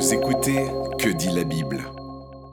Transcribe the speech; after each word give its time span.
Vous 0.00 0.14
écoutez 0.14 0.64
Que 0.98 1.14
dit 1.14 1.28
la 1.34 1.44
Bible 1.44 1.78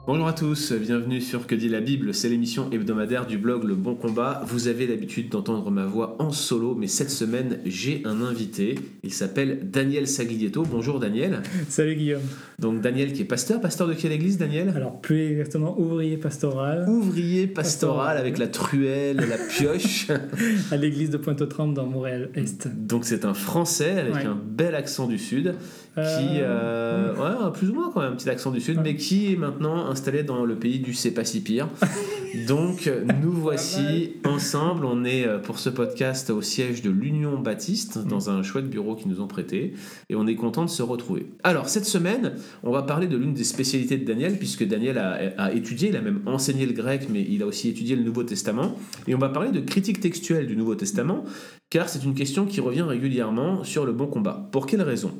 Bonjour 0.06 0.26
à 0.26 0.32
tous, 0.32 0.72
bienvenue 0.72 1.20
sur 1.20 1.46
Que 1.46 1.54
dit 1.54 1.68
la 1.68 1.80
Bible, 1.80 2.14
c'est 2.14 2.30
l'émission 2.30 2.70
hebdomadaire 2.70 3.26
du 3.26 3.36
blog 3.36 3.64
Le 3.64 3.74
Bon 3.74 3.94
Combat. 3.94 4.42
Vous 4.46 4.66
avez 4.68 4.86
l'habitude 4.86 5.28
d'entendre 5.28 5.70
ma 5.70 5.84
voix 5.84 6.16
en 6.18 6.30
solo, 6.30 6.74
mais 6.74 6.86
cette 6.86 7.10
semaine 7.10 7.58
j'ai 7.66 8.00
un 8.06 8.22
invité. 8.22 8.76
Il 9.02 9.12
s'appelle 9.12 9.68
Daniel 9.70 10.06
Saglietto. 10.08 10.62
Bonjour 10.62 10.98
Daniel. 10.98 11.42
Salut 11.68 11.94
Guillaume. 11.94 12.22
Donc 12.58 12.80
Daniel 12.80 13.12
qui 13.12 13.20
est 13.22 13.26
pasteur. 13.26 13.60
Pasteur 13.60 13.86
de 13.86 13.92
quelle 13.92 14.12
église 14.12 14.38
Daniel? 14.38 14.72
Alors 14.74 14.98
plus 14.98 15.30
exactement 15.30 15.78
ouvrier 15.78 16.16
pastoral. 16.16 16.88
Ouvrier 16.88 17.46
pastoral 17.46 18.16
avec 18.16 18.38
la 18.38 18.46
truelle, 18.48 19.16
la 19.18 19.36
pioche. 19.36 20.08
à 20.70 20.76
l'église 20.78 21.10
de 21.10 21.18
Pointe-aux-Trembles 21.18 21.74
dans 21.74 21.86
Montréal-Est. 21.86 22.68
Donc 22.74 23.04
c'est 23.04 23.26
un 23.26 23.34
Français 23.34 23.98
avec 23.98 24.14
Ouais. 24.14 24.24
un 24.24 24.40
bel 24.42 24.74
accent 24.74 25.06
du 25.06 25.18
Sud. 25.18 25.54
Qui, 25.94 26.40
Euh, 26.40 27.14
euh, 27.18 27.46
ouais, 27.48 27.52
plus 27.52 27.70
ou 27.70 27.74
moins 27.74 27.90
quand 27.92 28.00
même, 28.00 28.12
un 28.12 28.16
petit 28.16 28.30
accent 28.30 28.50
du 28.50 28.60
Sud, 28.60 28.80
mais 28.82 28.94
qui 28.94 29.32
est 29.32 29.36
maintenant 29.36 29.86
installé 29.86 30.22
dans 30.22 30.44
le 30.44 30.56
pays 30.56 30.78
du 30.78 30.94
C'est 30.94 31.10
pas 31.10 31.24
si 31.24 31.40
pire. 31.40 31.68
Donc 32.46 32.90
nous 33.22 33.32
voici 33.32 34.12
ensemble, 34.24 34.84
on 34.84 35.04
est 35.04 35.26
euh, 35.26 35.38
pour 35.38 35.58
ce 35.58 35.70
podcast 35.70 36.30
au 36.30 36.42
siège 36.42 36.82
de 36.82 36.90
l'Union 36.90 37.38
Baptiste, 37.38 37.98
dans 38.06 38.30
un 38.30 38.42
chouette 38.42 38.68
bureau 38.68 38.94
qu'ils 38.94 39.08
nous 39.08 39.20
ont 39.20 39.26
prêté, 39.26 39.72
et 40.08 40.14
on 40.14 40.26
est 40.26 40.34
content 40.34 40.64
de 40.64 40.70
se 40.70 40.82
retrouver. 40.82 41.26
Alors 41.42 41.68
cette 41.68 41.86
semaine, 41.86 42.34
on 42.62 42.70
va 42.70 42.82
parler 42.82 43.06
de 43.06 43.16
l'une 43.16 43.34
des 43.34 43.44
spécialités 43.44 43.96
de 43.96 44.04
Daniel, 44.04 44.38
puisque 44.38 44.66
Daniel 44.66 44.98
a, 44.98 45.18
a 45.38 45.52
étudié, 45.52 45.88
il 45.88 45.96
a 45.96 46.02
même 46.02 46.20
enseigné 46.26 46.66
le 46.66 46.74
grec, 46.74 47.08
mais 47.10 47.26
il 47.28 47.42
a 47.42 47.46
aussi 47.46 47.70
étudié 47.70 47.96
le 47.96 48.02
Nouveau 48.02 48.22
Testament, 48.22 48.76
et 49.06 49.14
on 49.14 49.18
va 49.18 49.30
parler 49.30 49.50
de 49.50 49.60
critique 49.60 50.00
textuelle 50.00 50.46
du 50.46 50.56
Nouveau 50.56 50.74
Testament, 50.74 51.24
car 51.70 51.88
c'est 51.88 52.04
une 52.04 52.14
question 52.14 52.46
qui 52.46 52.60
revient 52.60 52.82
régulièrement 52.82 53.64
sur 53.64 53.84
le 53.84 53.92
bon 53.92 54.06
combat. 54.06 54.48
Pour 54.52 54.66
quelle 54.66 54.82
raison? 54.82 55.12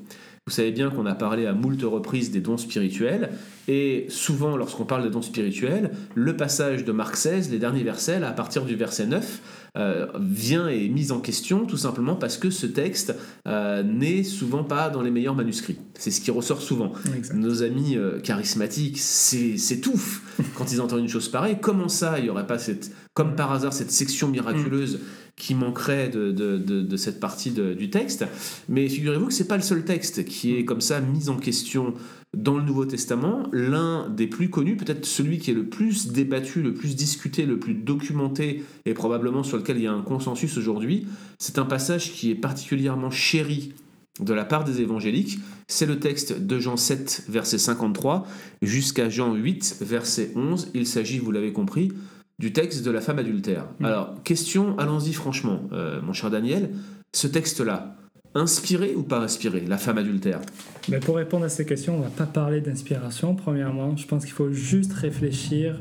Vous 0.49 0.55
savez 0.55 0.73
bien 0.73 0.89
qu'on 0.89 1.05
a 1.05 1.15
parlé 1.15 1.45
à 1.45 1.53
moult 1.53 1.83
reprises 1.83 2.31
des 2.31 2.41
dons 2.41 2.57
spirituels, 2.57 3.29
et 3.69 4.07
souvent 4.09 4.57
lorsqu'on 4.57 4.87
parle 4.87 5.03
des 5.03 5.11
dons 5.11 5.21
spirituels, 5.21 5.91
le 6.15 6.39
passage 6.39 6.87
de 6.87 6.93
Marc 6.93 7.17
16, 7.17 7.51
les 7.51 7.59
derniers 7.59 7.83
versets, 7.83 8.23
à 8.23 8.33
partir 8.33 8.65
du 8.65 8.75
verset 8.75 9.05
9, 9.05 9.68
euh, 9.79 10.07
vient 10.21 10.69
et 10.69 10.87
est 10.87 10.89
mis 10.89 11.13
en 11.13 11.21
question 11.21 11.65
tout 11.67 11.77
simplement 11.77 12.17
parce 12.17 12.37
que 12.37 12.51
ce 12.51 12.67
texte 12.67 13.15
euh, 13.47 13.83
n'est 13.83 14.25
souvent 14.25 14.65
pas 14.65 14.91
dans 14.91 15.03
les 15.03 15.11
meilleurs 15.11 15.35
manuscrits. 15.37 15.79
C'est 15.99 16.11
ce 16.11 16.21
qui 16.21 16.31
ressort 16.31 16.61
souvent. 16.63 16.93
Exact. 17.17 17.37
Nos 17.37 17.63
amis 17.63 17.97
euh, 17.97 18.19
charismatiques 18.21 18.99
s'étouffent 18.99 20.23
quand 20.57 20.73
ils 20.73 20.81
entendent 20.81 21.01
une 21.01 21.09
chose 21.09 21.29
pareille. 21.29 21.59
Comment 21.61 21.89
ça, 21.89 22.19
il 22.19 22.25
n'y 22.25 22.31
aurait 22.31 22.47
pas 22.47 22.59
cette, 22.59 22.91
comme 23.15 23.37
par 23.37 23.53
hasard 23.53 23.73
cette 23.73 23.91
section 23.91 24.29
miraculeuse 24.29 25.01
qui 25.37 25.55
manquerait 25.55 26.09
de, 26.09 26.33
de- 26.33 26.59
de- 26.59 26.83
de 26.83 26.97
cette 26.97 27.21
partie 27.21 27.51
du 27.53 27.91
texte? 27.91 28.25
Mais 28.69 28.89
figurez-vous 28.89 29.27
que 29.27 29.33
c'est 29.35 29.47
pas 29.49 29.57
le 29.57 29.63
seul 29.63 29.85
texte 29.85 30.25
qui 30.25 30.57
est 30.57 30.65
comme 30.65 30.81
ça 30.81 31.01
mis 31.01 31.29
en 31.29 31.37
question 31.37 31.95
dans 32.37 32.57
le 32.57 32.63
Nouveau 32.63 32.85
Testament. 32.85 33.45
L'un 33.53 34.09
des 34.09 34.27
plus 34.27 34.51
connus, 34.51 34.77
peut-être 34.77 35.07
celui 35.07 35.39
qui 35.39 35.51
est 35.51 35.55
le 35.55 35.67
plus 35.67 36.09
débattu, 36.09 36.63
le 36.63 36.75
plus 36.75 36.97
discuté, 36.97 37.47
le 37.47 37.59
plus 37.59 37.75
documenté 37.75 38.65
et 38.87 38.95
probablement 38.95 39.43
sur 39.43 39.57
lequel 39.57 39.79
il 39.79 39.85
y 39.85 39.87
a 39.87 39.93
un 39.93 40.03
consensus 40.03 40.57
aujourd'hui, 40.57 41.07
c'est 41.39 41.59
un 41.59 41.65
passage 41.65 42.13
qui 42.13 42.31
est 42.31 42.35
particulièrement 42.37 43.11
chéri 43.11 43.73
de 44.21 44.35
la 44.35 44.45
part 44.45 44.65
des 44.65 44.81
évangéliques, 44.81 45.39
c'est 45.69 45.87
le 45.87 46.01
texte 46.01 46.41
de 46.41 46.59
Jean 46.59 46.77
7, 46.77 47.27
verset 47.29 47.59
53, 47.59 48.27
jusqu'à 48.63 49.09
Jean 49.09 49.35
8, 49.35 49.77
verset 49.81 50.33
11. 50.35 50.71
Il 50.75 50.87
s'agit, 50.87 51.19
vous 51.19 51.31
l'avez 51.31 51.53
compris, 51.53 51.93
du 52.39 52.53
texte 52.53 52.85
de 52.85 52.91
la 52.91 53.01
femme 53.01 53.19
adultère. 53.19 53.67
Mm. 53.79 53.85
Alors, 53.85 54.23
question, 54.25 54.77
allons-y 54.79 55.13
franchement, 55.13 55.69
euh, 55.73 56.01
mon 56.03 56.13
cher 56.13 56.31
Daniel, 56.31 56.75
ce 57.15 57.27
texte-là, 57.27 57.98
inspiré 58.35 58.95
ou 58.95 59.03
pas 59.03 59.21
inspiré, 59.21 59.63
la 59.67 59.79
femme 59.79 59.99
adultère? 59.99 60.41
Ben, 60.89 61.01
pour 61.01 61.17
répondre 61.17 61.45
à 61.45 61.49
cette 61.49 61.69
question, 61.69 61.97
on 61.97 62.01
va 62.01 62.11
pas 62.11 62.27
parler 62.27 62.61
d'inspiration. 62.61 63.35
Premièrement, 63.35 63.97
je 63.97 64.07
pense 64.07 64.25
qu'il 64.25 64.35
faut 64.35 64.53
juste 64.53 64.93
réfléchir 64.93 65.81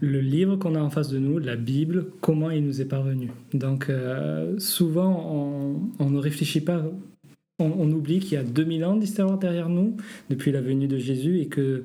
le 0.00 0.20
livre 0.20 0.56
qu'on 0.56 0.74
a 0.74 0.80
en 0.80 0.90
face 0.90 1.08
de 1.08 1.18
nous, 1.18 1.38
la 1.38 1.54
Bible, 1.54 2.06
comment 2.20 2.50
il 2.50 2.64
nous 2.64 2.80
est 2.80 2.86
parvenu. 2.86 3.30
Donc 3.54 3.88
euh, 3.88 4.58
souvent, 4.58 5.30
on, 5.32 6.04
on 6.04 6.10
ne 6.10 6.18
réfléchit 6.18 6.60
pas, 6.60 6.82
on, 7.60 7.64
on 7.64 7.90
oublie 7.92 8.18
qu'il 8.18 8.32
y 8.32 8.36
a 8.36 8.42
2000 8.42 8.84
ans 8.84 8.96
d'histoire 8.96 9.38
derrière 9.38 9.68
nous, 9.68 9.96
depuis 10.28 10.50
la 10.50 10.60
venue 10.60 10.88
de 10.88 10.98
Jésus, 10.98 11.40
et 11.40 11.46
que 11.46 11.84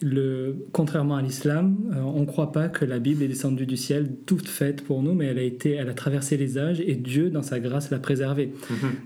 le, 0.00 0.66
contrairement 0.72 1.16
à 1.16 1.22
l'islam, 1.22 1.76
euh, 1.92 2.00
on 2.00 2.20
ne 2.20 2.26
croit 2.26 2.52
pas 2.52 2.68
que 2.68 2.84
la 2.84 2.98
Bible 2.98 3.22
est 3.22 3.28
descendue 3.28 3.66
du 3.66 3.76
ciel 3.76 4.16
toute 4.26 4.48
faite 4.48 4.84
pour 4.84 5.02
nous, 5.02 5.14
mais 5.14 5.26
elle 5.26 5.38
a, 5.38 5.42
été, 5.42 5.72
elle 5.72 5.88
a 5.88 5.94
traversé 5.94 6.36
les 6.36 6.58
âges 6.58 6.80
et 6.80 6.94
Dieu, 6.94 7.30
dans 7.30 7.42
sa 7.42 7.60
grâce, 7.60 7.90
l'a 7.90 7.98
préservée. 7.98 8.52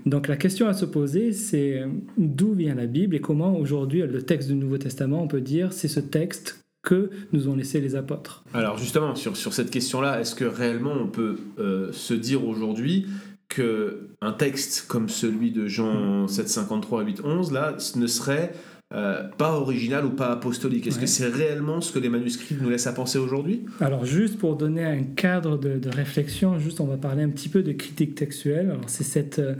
Donc 0.05 0.27
la 0.27 0.37
question 0.37 0.67
à 0.67 0.73
se 0.73 0.85
poser, 0.85 1.31
c'est 1.31 1.79
euh, 1.79 1.87
d'où 2.17 2.53
vient 2.53 2.75
la 2.75 2.85
Bible 2.85 3.15
et 3.15 3.21
comment 3.21 3.57
aujourd'hui 3.57 4.01
le 4.01 4.21
texte 4.21 4.49
du 4.49 4.55
Nouveau 4.55 4.77
Testament, 4.77 5.23
on 5.23 5.27
peut 5.27 5.41
dire, 5.41 5.73
c'est 5.73 5.87
ce 5.87 5.99
texte 5.99 6.59
que 6.83 7.09
nous 7.31 7.47
ont 7.47 7.55
laissé 7.55 7.79
les 7.81 7.95
apôtres? 7.95 8.43
Alors 8.53 8.77
justement, 8.77 9.15
sur, 9.15 9.37
sur 9.37 9.53
cette 9.53 9.71
question-là, 9.71 10.19
est-ce 10.19 10.35
que 10.35 10.45
réellement 10.45 10.93
on 10.93 11.07
peut 11.07 11.37
euh, 11.59 11.91
se 11.91 12.13
dire 12.13 12.45
aujourd'hui 12.45 13.07
que 13.49 14.09
un 14.21 14.33
texte 14.33 14.85
comme 14.87 15.09
celui 15.09 15.51
de 15.51 15.67
Jean 15.67 16.27
7, 16.27 16.49
53 16.49 17.01
à 17.01 17.03
8, 17.05 17.21
11, 17.23 17.51
là, 17.51 17.75
ce 17.77 17.99
ne 17.99 18.07
serait 18.07 18.53
euh, 18.93 19.23
pas 19.37 19.53
original 19.53 20.05
ou 20.05 20.11
pas 20.11 20.27
apostolique 20.31 20.85
Est-ce 20.87 20.95
Ouais. 20.97 21.01
que 21.01 21.07
c'est 21.09 21.27
réellement 21.27 21.81
ce 21.81 21.91
que 21.91 21.99
les 21.99 22.09
manuscrits 22.09 22.55
nous 22.61 22.69
laissent 22.69 22.87
à 22.87 22.93
penser 22.93 23.17
aujourd'hui? 23.17 23.65
Alors 23.79 24.05
juste 24.05 24.37
pour 24.37 24.55
donner 24.55 24.83
un 24.85 25.01
cadre 25.03 25.57
de, 25.57 25.77
de 25.79 25.89
réflexion, 25.89 26.59
juste 26.59 26.79
on 26.79 26.85
va 26.85 26.97
parler 26.97 27.23
un 27.23 27.29
petit 27.29 27.49
peu 27.49 27.63
de 27.63 27.71
critique 27.71 28.15
textuelle. 28.15 28.69
Alors 28.71 28.83
c'est 28.87 29.03
cette, 29.03 29.39
euh, 29.39 29.55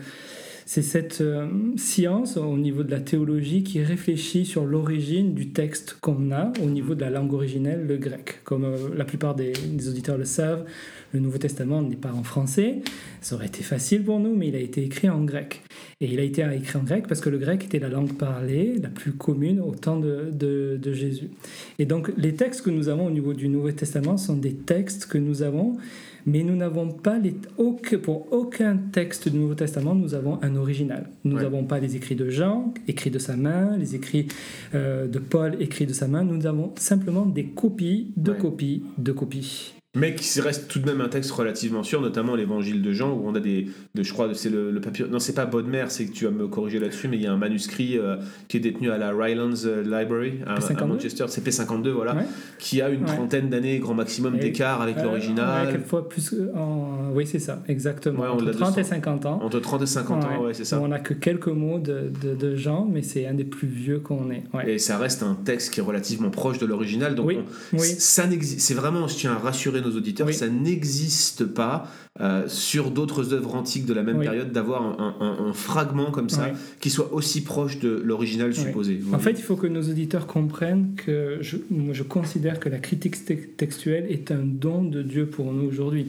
c'est 0.65 0.81
cette 0.81 1.21
euh, 1.21 1.47
science 1.77 2.37
au 2.37 2.57
niveau 2.57 2.83
de 2.83 2.91
la 2.91 2.99
théologie 2.99 3.63
qui 3.63 3.81
réfléchit 3.81 4.45
sur 4.45 4.65
l'origine 4.65 5.33
du 5.33 5.49
texte 5.49 5.97
qu'on 5.99 6.31
a 6.31 6.53
au 6.61 6.67
niveau 6.67 6.95
de 6.95 7.01
la 7.01 7.09
langue 7.09 7.33
originelle, 7.33 7.85
le 7.85 7.97
grec. 7.97 8.39
Comme 8.43 8.63
euh, 8.65 8.77
la 8.95 9.05
plupart 9.05 9.35
des, 9.35 9.53
auditeurs 9.87 10.17
le 10.17 10.25
savent, 10.25 10.65
le 11.11 11.19
Nouveau 11.19 11.37
Testament 11.37 11.81
n'est 11.81 11.95
pas 11.95 12.13
en 12.13 12.23
français. 12.23 12.81
Ça 13.21 13.35
aurait 13.35 13.47
été 13.47 13.61
facile 13.61 14.03
pour 14.03 14.19
nous, 14.19 14.35
mais 14.35 14.47
il 14.47 14.55
a 14.55 14.59
été 14.59 14.83
écrit 14.83 15.09
en 15.09 15.23
grec. 15.23 15.61
Et 16.01 16.11
il 16.11 16.19
a 16.19 16.23
été 16.23 16.45
écrit 16.55 16.77
en 16.77 16.83
grec 16.83 17.05
parce 17.07 17.21
que 17.21 17.29
le 17.29 17.37
grec 17.37 17.65
était 17.65 17.79
la 17.79 17.89
langue 17.89 18.13
parlée 18.13 18.75
la 18.81 18.89
plus 18.89 19.11
commune 19.11 19.59
au 19.59 19.75
temps 19.75 19.99
de- 19.99 20.31
de 20.31 20.93
Jésus. 20.93 21.29
Et 21.77 21.85
donc 21.85 22.11
les 22.17 22.33
textes 22.33 22.61
que 22.61 22.69
nous 22.69 22.89
avons 22.89 23.05
au 23.05 23.11
niveau 23.11 23.33
du 23.33 23.47
Nouveau 23.47 23.71
Testament 23.71 24.17
sont 24.17 24.35
des 24.35 24.53
textes 24.53 25.05
que 25.05 25.17
nous 25.17 25.43
avons, 25.43 25.77
mais 26.25 26.43
nous 26.43 26.55
n'avons 26.55 26.89
pas 26.89 27.17
les, 27.19 27.35
aucun- 27.57 27.97
pour 27.99 28.31
aucun 28.31 28.77
texte 28.91 29.29
du 29.29 29.37
Nouveau 29.37 29.55
Testament 29.55 29.95
nous 29.95 30.13
avons 30.13 30.39
un 30.41 30.55
original. 30.55 31.09
Nous 31.23 31.35
Ouais. 31.35 31.43
n'avons 31.43 31.63
pas 31.65 31.79
les 31.79 31.95
écrits 31.95 32.15
de 32.15 32.29
Jean 32.29 32.73
écrits 32.87 33.11
de 33.11 33.19
sa 33.19 33.35
main, 33.35 33.77
les 33.77 33.95
écrits 33.95 34.27
euh, 34.73 35.07
de 35.07 35.19
Paul 35.19 35.61
écrits 35.61 35.85
de 35.85 35.93
sa 35.93 36.07
main. 36.07 36.23
Nous 36.23 36.45
avons 36.45 36.71
simplement 36.77 37.25
des 37.25 37.45
copies 37.45 38.11
de 38.17 38.31
Ouais. 38.31 38.37
copies 38.37 38.83
de 38.97 39.11
copies. 39.11 39.73
Mais 39.95 40.15
qui 40.15 40.41
reste 40.41 40.67
tout 40.69 40.79
de 40.79 40.87
même 40.87 41.01
un 41.01 41.07
texte 41.07 41.29
relativement 41.29 41.83
sûr, 41.83 42.01
notamment 42.01 42.35
l'évangile 42.35 42.81
de 42.81 42.91
Jean, 42.93 43.11
où 43.13 43.27
on 43.27 43.35
a 43.35 43.39
des. 43.39 43.67
De, 43.93 44.01
je 44.01 44.11
crois 44.11 44.27
c'est 44.33 44.49
le, 44.49 44.71
le 44.71 44.81
papier. 44.81 45.05
Non, 45.07 45.19
c'est 45.19 45.35
pas 45.35 45.45
Bodmer, 45.45 45.85
c'est 45.89 46.07
que 46.07 46.11
tu 46.11 46.25
vas 46.25 46.31
me 46.31 46.47
corriger 46.47 46.79
là-dessus, 46.79 47.07
mais 47.07 47.17
il 47.17 47.21
y 47.21 47.27
a 47.27 47.31
un 47.31 47.37
manuscrit 47.37 47.99
euh, 47.99 48.15
qui 48.47 48.57
est 48.57 48.59
détenu 48.59 48.89
à 48.89 48.97
la 48.97 49.11
Rylands 49.11 49.53
euh, 49.65 49.83
Library 49.83 50.39
à, 50.47 50.53
à 50.55 50.59
P52? 50.59 50.87
Manchester, 50.87 51.25
c'est 51.27 51.45
P52, 51.47 51.89
voilà, 51.89 52.15
Ouais. 52.15 52.23
qui 52.57 52.81
a 52.81 52.89
une 52.89 53.01
Ouais. 53.01 53.05
trentaine 53.07 53.49
d'années, 53.49 53.77
grand 53.77 53.93
maximum 53.93 54.39
d'écart 54.39 54.81
avec 54.81 54.97
Euh, 54.97 55.03
l'original. 55.03 55.67
ouais, 55.67 55.73
quelquefois 55.73 56.09
plus. 56.09 56.31
que- 56.31 56.55
en- 56.57 57.11
Oui, 57.13 57.27
c'est 57.27 57.37
ça, 57.37 57.61
exactement. 57.67 58.23
Entre 58.23 58.45
l'a 58.45 58.51
30 58.53 58.75
et 58.79 58.81
200. 58.81 58.89
50 58.89 59.25
ans. 59.27 59.39
Entre 59.43 59.59
30 59.59 59.83
et 59.83 59.85
50 59.85 60.23
ans, 60.23 60.43
ouais, 60.45 60.55
c'est 60.55 60.65
ça. 60.65 60.79
On 60.81 60.87
n'a 60.87 60.97
que 60.99 61.13
quelques 61.13 61.45
mots 61.49 61.77
de, 61.77 62.11
de, 62.23 62.33
de 62.33 62.55
Jean, 62.55 62.87
mais 62.91 63.03
c'est 63.03 63.27
un 63.27 63.35
des 63.35 63.43
plus 63.43 63.67
vieux 63.67 63.99
qu'on 63.99 64.31
ait. 64.31 64.43
Et 64.65 64.79
ça 64.79 64.97
reste 64.97 65.21
un 65.21 65.35
texte 65.35 65.71
qui 65.71 65.81
est 65.81 65.83
relativement 65.83 66.31
proche 66.31 66.57
de 66.57 66.65
l'original. 66.65 67.13
Donc, 67.13 67.27
Oui, 67.27 67.37
on- 67.73 67.77
oui. 67.77 67.87
ça 67.99 68.25
n'existe. 68.25 68.61
C'est 68.61 68.73
vraiment, 68.73 69.07
je 69.07 69.15
tiens 69.17 69.33
à 69.33 69.37
rassurer 69.37 69.81
nos 69.83 69.95
auditeurs, 69.97 70.27
Oui. 70.27 70.33
ça 70.33 70.47
n'existe 70.47 71.45
pas 71.45 71.87
euh, 72.21 72.43
sur 72.47 72.91
d'autres 72.91 73.33
œuvres 73.33 73.55
antiques 73.55 73.85
de 73.87 73.93
la 73.93 74.03
même 74.03 74.17
Oui. 74.17 74.25
période 74.25 74.51
d'avoir 74.51 74.83
un, 74.83 75.15
un- 75.19 75.45
un 75.47 75.53
fragment 75.53 76.11
comme 76.11 76.29
ça 76.29 76.51
qui 76.79 76.89
soit 76.91 77.11
aussi 77.11 77.41
proche 77.43 77.79
de 77.79 77.89
l'original 78.03 78.53
supposé. 78.53 78.99
En 79.11 79.17
fait, 79.19 79.31
il 79.31 79.41
faut 79.41 79.55
que 79.55 79.65
nos 79.67 79.81
auditeurs 79.81 80.27
comprennent 80.27 80.93
que 80.95 81.37
je, 81.41 81.57
moi, 81.71 81.93
je 81.93 82.03
considère 82.03 82.59
que 82.59 82.69
la 82.69 82.77
critique 82.79 83.25
te- 83.25 83.33
textuelle 83.33 84.05
est 84.09 84.29
un 84.31 84.43
don 84.43 84.83
de 84.83 85.01
Dieu 85.01 85.25
pour 85.25 85.51
nous 85.53 85.67
aujourd'hui. 85.67 86.07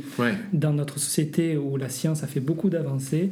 Dans 0.52 0.72
notre 0.72 0.98
société 0.98 1.56
où 1.56 1.76
la 1.78 1.88
science 1.88 2.22
a 2.22 2.26
fait 2.26 2.40
beaucoup 2.40 2.68
d'avancées, 2.68 3.30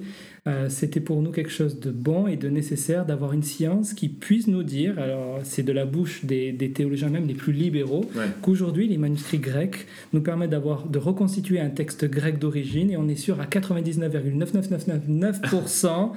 euh, 0.49 0.69
c'était 0.69 0.99
pour 1.00 1.23
nous 1.23 1.31
quelque 1.31 1.50
chose 1.53 1.79
de 1.79 1.93
bon 1.93 2.27
et 2.27 2.37
de 2.37 2.49
nécessaire 2.49 3.06
d'avoir 3.06 3.33
une 3.33 3.44
science 3.44 3.94
qui 3.94 4.09
puisse 4.09 4.49
nous 4.49 4.65
dire, 4.65 4.99
alors 4.99 5.39
c'est 5.44 5.62
de 5.62 5.71
la 5.73 5.85
bouche 5.87 6.25
des, 6.25 6.50
des 6.50 6.73
théologiens 6.73 7.11
même 7.11 7.29
les 7.29 7.35
plus 7.35 7.53
libéraux, 7.53 8.05
Ouais. 8.17 8.25
qu'aujourd'hui 8.43 8.89
les 8.89 8.99
manuscrits 8.99 9.39
grecs 9.39 9.87
nous 10.12 10.21
permettent 10.21 10.50
d'avoir 10.50 10.89
de 10.89 10.99
reconstituer 10.99 11.61
un 11.61 11.71
texte 11.71 12.05
grec 12.11 12.41
d'origine 12.41 12.91
et 12.91 12.97
on 12.97 13.06
est 13.09 13.15
sûr 13.15 13.41
à 13.41 13.44
99,99999% 13.47 16.11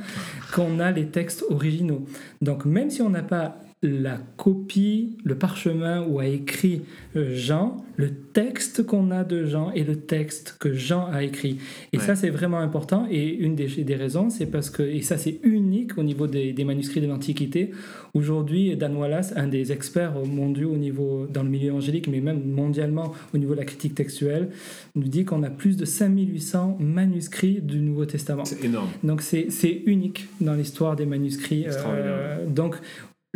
qu'on 0.53 0.79
a 0.79 0.91
les 0.91 1.07
textes 1.07 1.43
originaux. 1.49 2.05
Donc 2.41 2.65
même 2.65 2.89
si 2.89 3.01
on 3.01 3.09
n'a 3.09 3.23
pas 3.23 3.59
la 3.87 4.17
copie, 4.37 5.17
le 5.23 5.35
parchemin 5.35 6.03
où 6.07 6.19
a 6.19 6.27
écrit 6.27 6.81
euh, 7.15 7.33
Jean, 7.35 7.77
le 7.97 8.11
texte 8.11 8.83
qu'on 8.85 9.09
a 9.11 9.23
de 9.23 9.45
Jean 9.45 9.71
et 9.71 9.83
le 9.83 9.95
texte 9.95 10.57
que 10.59 10.73
Jean 10.73 11.05
a 11.11 11.23
écrit. 11.23 11.57
Et 11.93 11.97
Ouais. 11.97 12.03
ça, 12.03 12.15
c'est 12.15 12.29
vraiment 12.29 12.59
important. 12.59 13.07
Et 13.09 13.27
une 13.33 13.55
des, 13.55 13.67
des 13.67 13.95
raisons, 13.95 14.29
c'est 14.29 14.45
parce 14.47 14.69
que, 14.69 14.83
et 14.83 15.01
ça, 15.01 15.17
c'est 15.17 15.39
unique 15.43 15.97
au 15.97 16.03
niveau 16.03 16.27
des, 16.27 16.51
des 16.53 16.63
manuscrits 16.65 16.99
de 17.01 17.07
l'Antiquité. 17.07 17.71
Aujourd'hui, 18.13 18.75
Dan 18.75 18.95
Wallace, 18.97 19.33
un 19.35 19.47
des 19.47 19.71
experts 19.71 20.13
mondiaux 20.25 20.71
au 20.71 20.77
niveau, 20.77 21.25
dans 21.31 21.43
le 21.43 21.49
milieu 21.49 21.73
angélique, 21.73 22.07
mais 22.07 22.19
même 22.21 22.43
mondialement 22.43 23.13
au 23.33 23.37
niveau 23.37 23.53
de 23.53 23.59
la 23.59 23.65
critique 23.65 23.95
textuelle, 23.95 24.49
nous 24.95 25.07
dit 25.07 25.23
qu'on 25.25 25.43
a 25.43 25.49
plus 25.49 25.77
de 25.77 25.85
5800 25.85 26.77
manuscrits 26.79 27.61
du 27.61 27.79
Nouveau 27.79 28.05
Testament. 28.05 28.45
C'est 28.45 28.63
énorme. 28.63 28.89
Donc 29.03 29.21
c'est 29.21 29.47
unique 29.85 30.27
dans 30.41 30.53
l'histoire 30.53 30.95
des 30.95 31.05
manuscrits. 31.05 31.65
Euh, 31.67 32.45
donc 32.47 32.75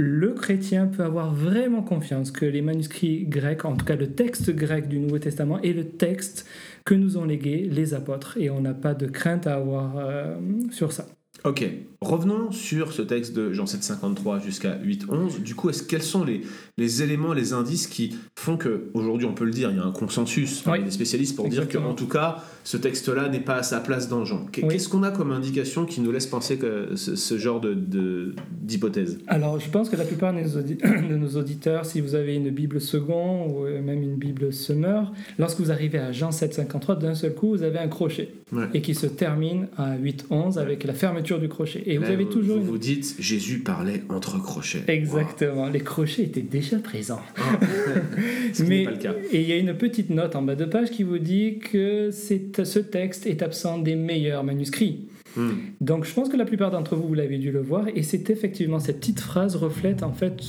le 0.01 0.34
chrétien 0.34 0.88
peut 0.88 1.04
avoir 1.04 1.34
vraiment 1.34 1.81
confiance 1.81 2.31
que 2.31 2.46
les 2.46 2.62
manuscrits 2.62 3.25
grecs, 3.25 3.66
en 3.66 3.75
tout 3.75 3.86
cas 3.86 3.98
le 3.98 4.13
texte 4.13 4.50
grec 4.50 4.88
du 4.88 4.98
Nouveau 4.98 5.19
Testament, 5.19 5.60
est 5.62 5.74
le 5.74 5.90
texte 5.90 6.48
que 6.86 6.94
nous 6.94 7.18
ont 7.18 7.25
légué 7.25 7.68
les 7.69 7.94
apôtres. 7.94 8.38
Et 8.38 8.50
on 8.50 8.62
n'a 8.62 8.74
pas 8.74 8.94
de 8.94 9.07
crainte 9.07 9.46
à 9.46 9.56
avoir 9.56 9.98
euh, 9.98 10.38
sur 10.72 10.94
ça. 10.94 11.06
Ok, 11.45 11.65
revenons 12.01 12.51
sur 12.51 12.91
ce 12.91 13.01
texte 13.01 13.33
de 13.33 13.53
Jean 13.53 13.63
7,53 13.63 14.44
jusqu'à 14.44 14.77
8,11. 14.77 15.41
Du 15.41 15.56
coup, 15.56 15.69
est-ce, 15.69 15.83
quels 15.83 16.03
sont 16.03 16.24
les, 16.24 16.41
les 16.77 17.01
éléments, 17.01 17.33
les 17.33 17.53
indices 17.53 17.88
qui 17.88 18.15
font 18.36 18.57
que, 18.57 18.89
aujourd'hui 18.94 19.25
on 19.25 19.33
peut 19.33 19.45
le 19.45 19.51
dire, 19.51 19.69
il 19.71 19.77
y 19.77 19.80
a 19.80 19.86
un 19.86 19.91
consensus 19.91 20.62
parmi 20.62 20.80
Oui, 20.80 20.86
les 20.86 20.91
spécialistes 20.91 21.36
pour 21.36 21.47
dire 21.47 21.63
exactement. 21.63 21.89
qu'en 21.89 21.95
tout 21.95 22.07
cas, 22.07 22.44
ce 22.63 22.77
texte-là 22.77 23.30
n'est 23.30 23.39
pas 23.39 23.56
à 23.56 23.63
sa 23.63 23.80
place 23.80 24.09
dans 24.09 24.25
Jean 24.25 24.45
Oui. 24.57 24.68
Qu'est-ce 24.69 24.89
qu'on 24.89 25.03
a 25.03 25.12
comme 25.12 25.31
indication 25.31 25.86
qui 25.86 26.01
nous 26.01 26.12
laisse 26.12 26.27
penser 26.27 26.57
que 26.57 26.95
ce, 26.95 27.15
ce 27.15 27.38
genre 27.38 27.62
de, 27.62 28.33
d'hypothèse? 28.62 29.19
Alors 29.27 29.59
je 29.59 29.69
pense 29.69 29.89
que 29.89 29.95
la 29.95 30.06
plupart 30.06 30.33
de 30.33 31.15
nos, 31.15 31.38
auditeurs, 31.38 31.86
si 31.86 32.01
vous 32.01 32.15
avez 32.15 32.36
une 32.36 32.50
Bible 32.50 32.81
second 32.81 33.47
ou 33.47 33.65
euh, 33.65 33.81
même 33.81 34.03
une 34.03 34.15
Bible 34.15 34.51
semeur, 34.51 35.12
lorsque 35.38 35.59
vous 35.59 35.71
arrivez 35.71 36.00
à 36.00 36.12
Jean 36.12 36.31
7,53, 36.31 37.00
d'un 37.00 37.15
seul 37.15 37.33
coup, 37.33 37.50
vous 37.50 37.63
avez 37.63 37.80
un 37.80 37.88
crochet. 37.88 38.33
Ouais. 38.51 38.65
Et 38.74 38.81
qui 38.81 38.95
se 38.95 39.06
termine 39.06 39.68
à 39.77 39.95
8,11 39.95 40.57
avec 40.57 40.83
la 40.83 40.94
fermeture 40.94 41.28
du 41.37 41.47
crochet. 41.47 41.83
Et 41.85 41.97
vous 41.99 42.05
avez 42.05 42.25
toujours 42.25 42.55
vous, 42.57 42.61
une 42.63 42.67
vous 42.69 42.77
dites, 42.79 43.15
Jésus 43.19 43.59
parlait 43.59 44.01
entre 44.09 44.41
crochets. 44.41 44.81
Exactement, 44.87 45.69
les 45.69 45.81
crochets 45.81 46.23
étaient 46.23 46.41
déjà 46.41 46.79
présents. 46.79 47.21
Ah, 47.37 47.59
Ce 48.53 48.63
n'est 48.63 48.69
Mais, 48.69 48.83
pas 48.85 48.91
le 48.91 48.97
cas. 48.97 49.13
et 49.31 49.41
il 49.41 49.47
y 49.47 49.51
a 49.51 49.57
une 49.57 49.75
petite 49.75 50.09
note 50.09 50.35
en 50.35 50.41
bas 50.41 50.55
de 50.55 50.65
page 50.65 50.89
qui 50.89 51.03
vous 51.03 51.19
dit 51.19 51.59
que 51.59 52.09
c'est- 52.11 52.63
ce 52.63 52.79
texte 52.79 53.27
est 53.27 53.43
absent 53.43 53.77
des 53.77 53.95
meilleurs 53.95 54.43
manuscrits. 54.43 55.07
Hmm. 55.35 55.51
Donc 55.79 56.05
je 56.05 56.13
pense 56.13 56.27
que 56.29 56.37
la 56.37 56.45
plupart 56.45 56.71
d'entre 56.71 56.95
vous, 56.95 57.07
vous 57.07 57.13
l'avez 57.13 57.37
dû 57.37 57.51
le 57.51 57.61
voir, 57.61 57.85
et 57.93 58.01
c'est 58.01 58.31
effectivement, 58.31 58.79
cette 58.79 58.99
petite 58.99 59.19
phrase 59.19 59.55
reflète 59.55 60.01
en 60.01 60.11
fait 60.11 60.41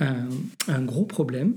un, 0.00 0.28
un 0.68 0.82
gros 0.82 1.04
problème. 1.04 1.54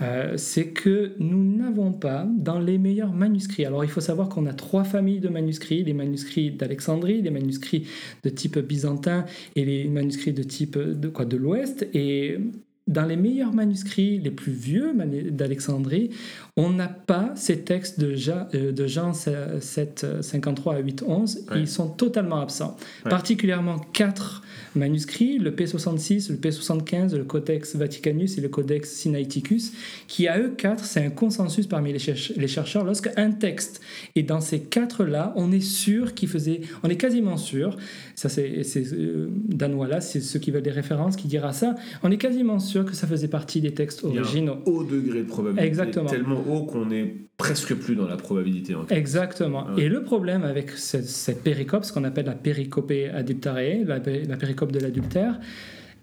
Euh, 0.00 0.34
c'est 0.36 0.68
que 0.68 1.12
nous 1.18 1.42
n'avons 1.56 1.92
pas 1.92 2.26
dans 2.36 2.60
les 2.60 2.78
meilleurs 2.78 3.12
manuscrits. 3.12 3.64
Alors 3.64 3.84
il 3.84 3.90
faut 3.90 4.00
savoir 4.00 4.28
qu'on 4.28 4.46
a 4.46 4.52
trois 4.52 4.84
familles 4.84 5.18
de 5.18 5.28
manuscrits, 5.28 5.82
les 5.82 5.92
manuscrits 5.92 6.52
d'Alexandrie, 6.52 7.20
les 7.20 7.30
manuscrits 7.30 7.88
de 8.22 8.30
type 8.30 8.58
byzantin 8.60 9.24
et 9.56 9.64
les 9.64 9.88
manuscrits 9.88 10.32
de 10.32 10.44
type 10.44 10.78
de 10.78 11.08
quoi 11.08 11.24
de 11.24 11.36
l'Ouest. 11.36 11.88
Et 11.94 12.38
dans 12.86 13.04
les 13.04 13.16
meilleurs 13.16 13.52
manuscrits, 13.52 14.18
les 14.18 14.30
plus 14.30 14.52
vieux 14.52 14.94
d'Alexandrie, 15.30 16.10
on 16.56 16.70
n'a 16.70 16.88
pas 16.88 17.32
ces 17.34 17.64
textes 17.64 18.00
de 18.00 18.14
Jean, 18.14 18.46
euh, 18.54 18.72
de 18.72 18.86
Jean 18.86 19.12
7, 19.12 20.04
euh, 20.04 20.22
53 20.22 20.76
à 20.76 20.78
8, 20.78 21.04
11. 21.06 21.46
Ouais. 21.50 21.60
Ils 21.60 21.68
sont 21.68 21.88
totalement 21.88 22.40
absents. 22.40 22.76
Ouais. 23.04 23.10
Particulièrement 23.10 23.78
quatre 23.78 24.42
manuscrits, 24.74 25.38
le 25.38 25.50
P66, 25.50 26.30
le 26.30 26.36
P75, 26.36 27.16
le 27.16 27.24
Codex 27.24 27.76
Vaticanus 27.76 28.38
et 28.38 28.40
le 28.40 28.48
Codex 28.48 28.90
Sinaiticus, 28.92 29.72
qui 30.06 30.28
à 30.28 30.38
eux 30.38 30.52
quatre, 30.56 30.84
c'est 30.84 31.04
un 31.04 31.10
consensus 31.10 31.66
parmi 31.66 31.92
les, 31.92 31.98
cherche- 31.98 32.32
les 32.36 32.48
chercheurs. 32.48 32.84
Lorsqu'un 32.84 33.30
texte 33.32 33.80
est 34.16 34.22
dans 34.22 34.40
ces 34.40 34.60
quatre-là, 34.60 35.32
on 35.36 35.52
est 35.52 35.60
sûr 35.60 36.14
qu'il 36.14 36.28
faisait, 36.28 36.60
on 36.82 36.88
est 36.88 36.96
quasiment 36.96 37.36
sûr, 37.36 37.76
ça 38.14 38.28
c'est 38.28 38.62
euh, 38.76 39.28
Dan 39.48 39.74
Wallace, 39.74 40.10
c'est 40.12 40.20
ceux 40.20 40.38
qui 40.38 40.50
veulent 40.50 40.62
des 40.62 40.70
références 40.70 41.16
qui 41.16 41.28
dira 41.28 41.52
ça, 41.52 41.74
on 42.02 42.10
est 42.10 42.18
quasiment 42.18 42.58
sûr 42.58 42.84
que 42.84 42.94
ça 42.94 43.06
faisait 43.06 43.28
partie 43.28 43.60
des 43.60 43.72
textes 43.74 44.02
Il 44.04 44.14
y 44.14 44.18
a 44.18 44.20
un 44.20 44.24
originaux. 44.24 44.56
haut 44.66 44.84
degré 44.84 45.22
de 45.22 45.28
probabilité. 45.28 45.66
Exactement. 45.66 46.08
Tellement 46.08 46.42
haut 46.48 46.64
qu'on 46.64 46.90
est 46.90 47.14
presque 47.38 47.74
plus 47.74 47.94
dans 47.94 48.08
la 48.08 48.16
probabilité. 48.16 48.74
En 48.74 48.84
fait. 48.84 48.96
Exactement. 48.96 49.68
Ouais. 49.68 49.84
Et 49.84 49.88
le 49.88 50.02
problème 50.02 50.42
avec 50.42 50.72
cette, 50.72 51.06
cette 51.06 51.42
péricope, 51.42 51.84
ce 51.84 51.92
qu'on 51.92 52.04
appelle 52.04 52.26
la 52.26 52.34
péricopée 52.34 53.08
adulterae, 53.08 53.84
la, 53.86 54.00
pé- 54.00 54.24
la 54.24 54.36
péricope 54.36 54.72
de 54.72 54.80
l'adultère, 54.80 55.38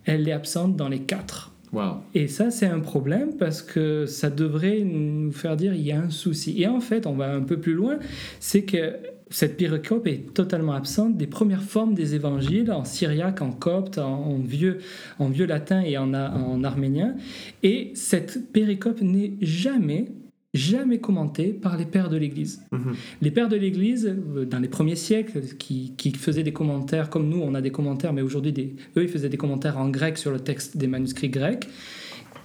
elle 0.06 0.28
est 0.28 0.32
absente 0.32 0.76
dans 0.76 0.88
les 0.88 1.02
quatre. 1.02 1.52
Waouh. 1.74 1.98
Et 2.14 2.28
ça, 2.28 2.52
c'est 2.52 2.68
un 2.68 2.80
problème 2.80 3.36
parce 3.38 3.62
que 3.62 4.06
ça 4.06 4.30
devrait 4.30 4.82
nous 4.82 5.34
faire 5.34 5.58
dire 5.58 5.74
il 5.74 5.82
y 5.82 5.92
a 5.92 6.00
un 6.00 6.10
souci. 6.10 6.62
Et 6.62 6.68
en 6.68 6.80
fait, 6.80 7.06
on 7.06 7.14
va 7.14 7.34
un 7.34 7.42
peu 7.42 7.58
plus 7.60 7.74
loin, 7.74 8.00
c'est 8.40 8.64
que 8.64 8.94
cette 9.30 9.58
péricope 9.58 10.08
est 10.08 10.34
totalement 10.34 10.74
absente 10.74 11.18
des 11.18 11.28
premières 11.28 11.64
formes 11.64 11.96
des 11.96 12.16
évangiles 12.16 12.72
en 12.72 12.86
syriaque, 12.86 13.42
en 13.42 13.52
copte, 13.52 13.98
en, 13.98 14.06
en 14.06 14.38
vieux, 14.38 14.78
en 15.20 15.28
vieux 15.28 15.48
latin 15.48 15.82
et 15.82 15.98
en, 15.98 16.14
en 16.14 16.64
arménien. 16.64 17.16
Et 17.62 17.92
cette 17.96 18.54
péricope 18.54 19.02
n'est 19.02 19.34
jamais, 19.42 20.06
jamais 20.56 21.00
commentée 21.00 21.48
par 21.54 21.78
les 21.78 21.86
pères 21.86 22.10
de 22.10 22.18
l'Église. 22.18 22.62
Mhm. 22.72 22.96
Les 23.22 23.32
pères 23.32 23.50
de 23.50 23.56
l'Église, 23.56 24.06
euh, 24.08 24.46
dans 24.46 24.60
les 24.60 24.68
premiers 24.68 24.96
siècles, 24.96 25.42
qui, 25.60 25.94
qui 25.98 26.12
faisaient 26.12 26.44
des 26.44 26.54
commentaires, 26.54 27.10
comme 27.10 27.30
nous, 27.30 27.42
on 27.42 27.54
a 27.54 27.62
des 27.62 27.72
commentaires, 27.72 28.14
mais 28.14 28.22
aujourd'hui, 28.22 28.76
eux, 28.98 29.04
ils 29.04 29.10
faisaient 29.10 29.30
des 29.30 29.38
commentaires 29.38 29.78
en 29.78 29.90
grec 29.90 30.18
sur 30.18 30.32
le 30.32 30.40
texte 30.40 30.78
des 30.78 30.88
manuscrits 30.88 31.30
grecs. 31.30 31.68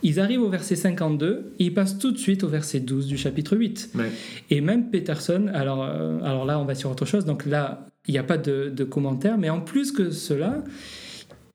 Ils 0.02 0.18
arrivent 0.18 0.42
au 0.42 0.48
verset 0.48 0.76
52 0.76 1.52
et 1.58 1.64
ils 1.64 1.74
passent 1.74 1.98
tout 1.98 2.10
de 2.10 2.18
suite 2.18 2.42
au 2.42 2.48
verset 2.48 2.80
12 2.80 3.06
du 3.06 3.18
chapitre 3.18 3.56
8. 3.56 3.90
Ouais. 3.94 4.10
Et 4.48 4.60
même 4.60 4.90
Peterson, 4.90 5.50
alors, 5.52 5.84
euh, 5.84 6.18
alors 6.22 6.46
là, 6.46 6.58
on 6.58 6.64
va 6.64 6.74
sur 6.74 6.90
autre 6.90 7.04
chose, 7.04 7.24
donc 7.26 7.44
là, 7.44 7.86
il 8.06 8.12
n'y 8.12 8.18
a 8.18 8.24
pas 8.24 8.38
de, 8.38 8.72
de 8.74 8.84
commentaires, 8.84 9.36
mais 9.36 9.50
en 9.50 9.60
plus 9.60 9.92
que 9.92 10.10
cela, 10.10 10.64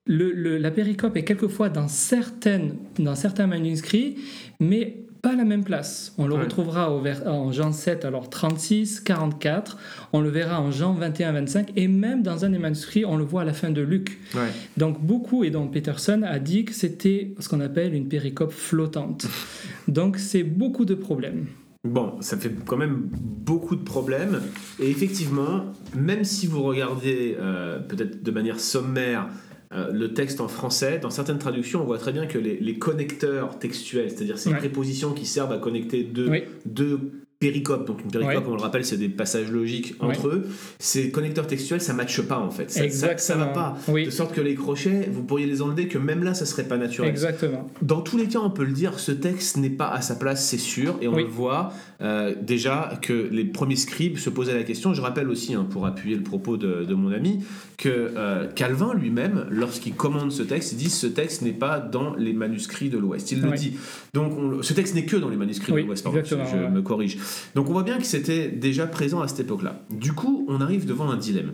le- 0.06 0.32
le- 0.32 0.58
la 0.58 0.72
péricope 0.72 1.18
est 1.18 1.24
quelquefois 1.24 1.70
dans, 1.70 1.88
certaines, 1.88 2.76
dans 3.00 3.16
certains 3.16 3.48
manuscrits, 3.48 4.16
mais 4.60 4.98
pas 5.22 5.32
à 5.32 5.36
la 5.36 5.46
même 5.46 5.64
place. 5.64 6.14
On 6.20 6.28
le 6.28 6.36
Ouais. 6.36 6.42
retrouvera 6.44 6.92
au 6.96 7.02
en 7.26 7.52
Jean 7.52 7.72
7, 7.72 8.06
alors 8.06 8.30
36, 8.30 9.00
44, 9.00 9.80
on 10.14 10.22
le 10.22 10.30
verra 10.30 10.62
en 10.62 10.70
Jean 10.70 10.94
21, 10.94 11.32
25, 11.32 11.72
et 11.76 11.88
même 11.88 12.22
dans 12.22 12.46
un 12.46 12.52
des 12.52 12.60
manuscrits, 12.60 13.06
on 13.06 13.18
le 13.18 13.24
voit 13.24 13.42
à 13.42 13.46
la 13.46 13.54
fin 13.54 13.72
de 13.72 13.82
Luc. 13.82 14.20
Ouais. 14.36 14.42
Donc 14.78 15.02
beaucoup, 15.04 15.44
et 15.44 15.50
donc 15.50 15.74
Peterson 15.74 16.22
a 16.24 16.38
dit 16.38 16.66
que 16.66 16.74
c'était 16.74 17.34
ce 17.40 17.50
qu'on 17.50 17.60
appelle 17.60 17.96
une 17.96 18.08
péricope 18.08 18.52
flottante. 18.52 19.26
Donc 19.88 20.18
c'est 20.18 20.44
beaucoup 20.44 20.86
de 20.86 20.94
problèmes. 20.96 21.46
Bon, 21.84 22.14
ça 22.20 22.38
fait 22.38 22.52
quand 22.66 22.78
même 22.78 23.08
beaucoup 23.12 23.76
de 23.76 23.84
problèmes. 23.84 24.42
Et 24.80 24.90
effectivement, 24.90 25.66
même 25.96 26.24
si 26.24 26.48
vous 26.48 26.64
regardez 26.64 27.36
euh, 27.40 27.80
peut-être 27.80 28.24
de 28.24 28.32
manière 28.32 28.60
sommaire 28.60 29.28
euh, 29.74 29.92
le 29.92 30.14
texte 30.14 30.42
en 30.42 30.48
français, 30.48 31.00
dans 31.00 31.10
certaines 31.10 31.40
traductions, 31.40 31.82
on 31.82 31.86
voit 31.86 31.98
très 31.98 32.12
bien 32.12 32.26
que 32.28 32.38
les, 32.38 32.58
les 32.60 32.78
connecteurs 32.78 33.58
textuels, 33.60 34.10
c'est-à-dire 34.12 34.38
ces 34.38 34.50
Ouais. 34.52 34.58
prépositions 34.58 35.14
qui 35.14 35.26
servent 35.26 35.52
à 35.54 35.58
connecter 35.58 36.04
deux, 36.04 36.30
Oui. 36.30 36.44
deux 36.66 37.00
péricopes, 37.40 37.86
donc 37.86 38.02
une 38.04 38.12
péricope, 38.12 38.46
Ouais. 38.46 38.52
on 38.52 38.56
le 38.56 38.62
rappelle, 38.62 38.86
c'est 38.86 38.98
des 38.98 39.10
passages 39.10 39.52
logiques 39.52 39.96
entre 40.00 40.30
eux, 40.30 40.48
ces 40.80 41.12
connecteurs 41.12 41.48
textuels, 41.48 41.82
ça 41.82 41.92
ne 41.94 41.98
matche 41.98 42.22
pas 42.22 42.40
en 42.40 42.50
fait. 42.50 42.72
Ça, 42.72 42.90
ça, 42.90 43.18
ça 43.18 43.36
va 43.36 43.48
pas. 43.48 43.78
Oui, 43.90 44.06
De 44.06 44.10
sorte 44.10 44.34
que 44.34 44.42
les 44.42 44.56
crochets, 44.56 45.10
vous 45.12 45.22
pourriez 45.24 45.46
les 45.46 45.62
enlever, 45.62 45.88
que 45.88 45.98
même 45.98 46.24
là, 46.24 46.34
ça 46.34 46.46
serait 46.46 46.64
pas 46.64 46.78
naturel. 46.78 47.10
exactement. 47.10 47.68
Dans 47.82 48.02
tous 48.02 48.18
les 48.18 48.28
cas, 48.28 48.40
on 48.40 48.50
peut 48.50 48.64
le 48.64 48.72
dire, 48.72 49.00
ce 49.00 49.12
texte 49.12 49.58
n'est 49.58 49.70
pas 49.70 49.90
à 49.90 50.02
sa 50.02 50.16
place, 50.16 50.46
c'est 50.48 50.58
sûr, 50.58 50.98
et 51.02 51.08
on 51.08 51.16
Oui. 51.16 51.24
le 51.24 51.30
voit 51.30 51.74
euh, 52.02 52.36
déjà 52.42 52.98
que 53.02 53.30
les 53.32 53.46
premiers 53.46 53.76
scribes 53.78 54.18
se 54.18 54.30
posaient 54.30 54.54
la 54.56 54.64
question. 54.64 54.94
Je 54.94 55.02
rappelle 55.02 55.30
aussi, 55.30 55.54
hein, 55.54 55.66
pour 55.70 55.86
appuyer 55.86 56.16
le 56.16 56.24
propos 56.24 56.58
de, 56.58 56.84
de 56.84 56.94
mon 56.94 57.12
ami, 57.12 57.40
que 57.78 57.90
euh, 57.90 58.48
Calvin 58.54 58.94
lui-même, 58.94 59.46
lorsqu'il 59.50 59.94
commande 59.96 60.32
ce 60.32 60.44
texte, 60.44 60.74
il 60.74 60.78
dit 60.78 60.90
ce 60.90 61.08
texte 61.08 61.42
n'est 61.42 61.52
pas 61.52 61.80
dans 61.80 62.16
les 62.16 62.34
manuscrits 62.34 62.90
de 62.90 62.98
l'Ouest. 62.98 63.32
Il 63.32 63.42
le 63.42 63.52
dit. 63.52 63.78
Donc 64.14 64.38
on 64.38 64.62
ce 64.62 64.74
texte 64.74 64.96
n'est 64.96 65.06
que 65.06 65.18
dans 65.18 65.30
les 65.30 65.36
manuscrits 65.38 65.72
de 65.74 65.80
l'Ouest. 65.80 66.06
je, 66.26 66.36
me 66.70 66.82
corrige. 66.82 67.18
Donc 67.56 67.70
on 67.70 67.74
voit 67.74 67.84
bien 67.84 67.98
que 67.98 68.06
c'était 68.06 68.48
déjà 68.50 68.88
présent 68.88 69.22
à 69.22 69.28
cette 69.28 69.42
époque-là. 69.42 69.82
Du 69.90 70.14
coup, 70.14 70.46
on 70.50 70.62
arrive 70.62 70.86
devant 70.86 71.10
un 71.10 71.18
dilemme. 71.18 71.52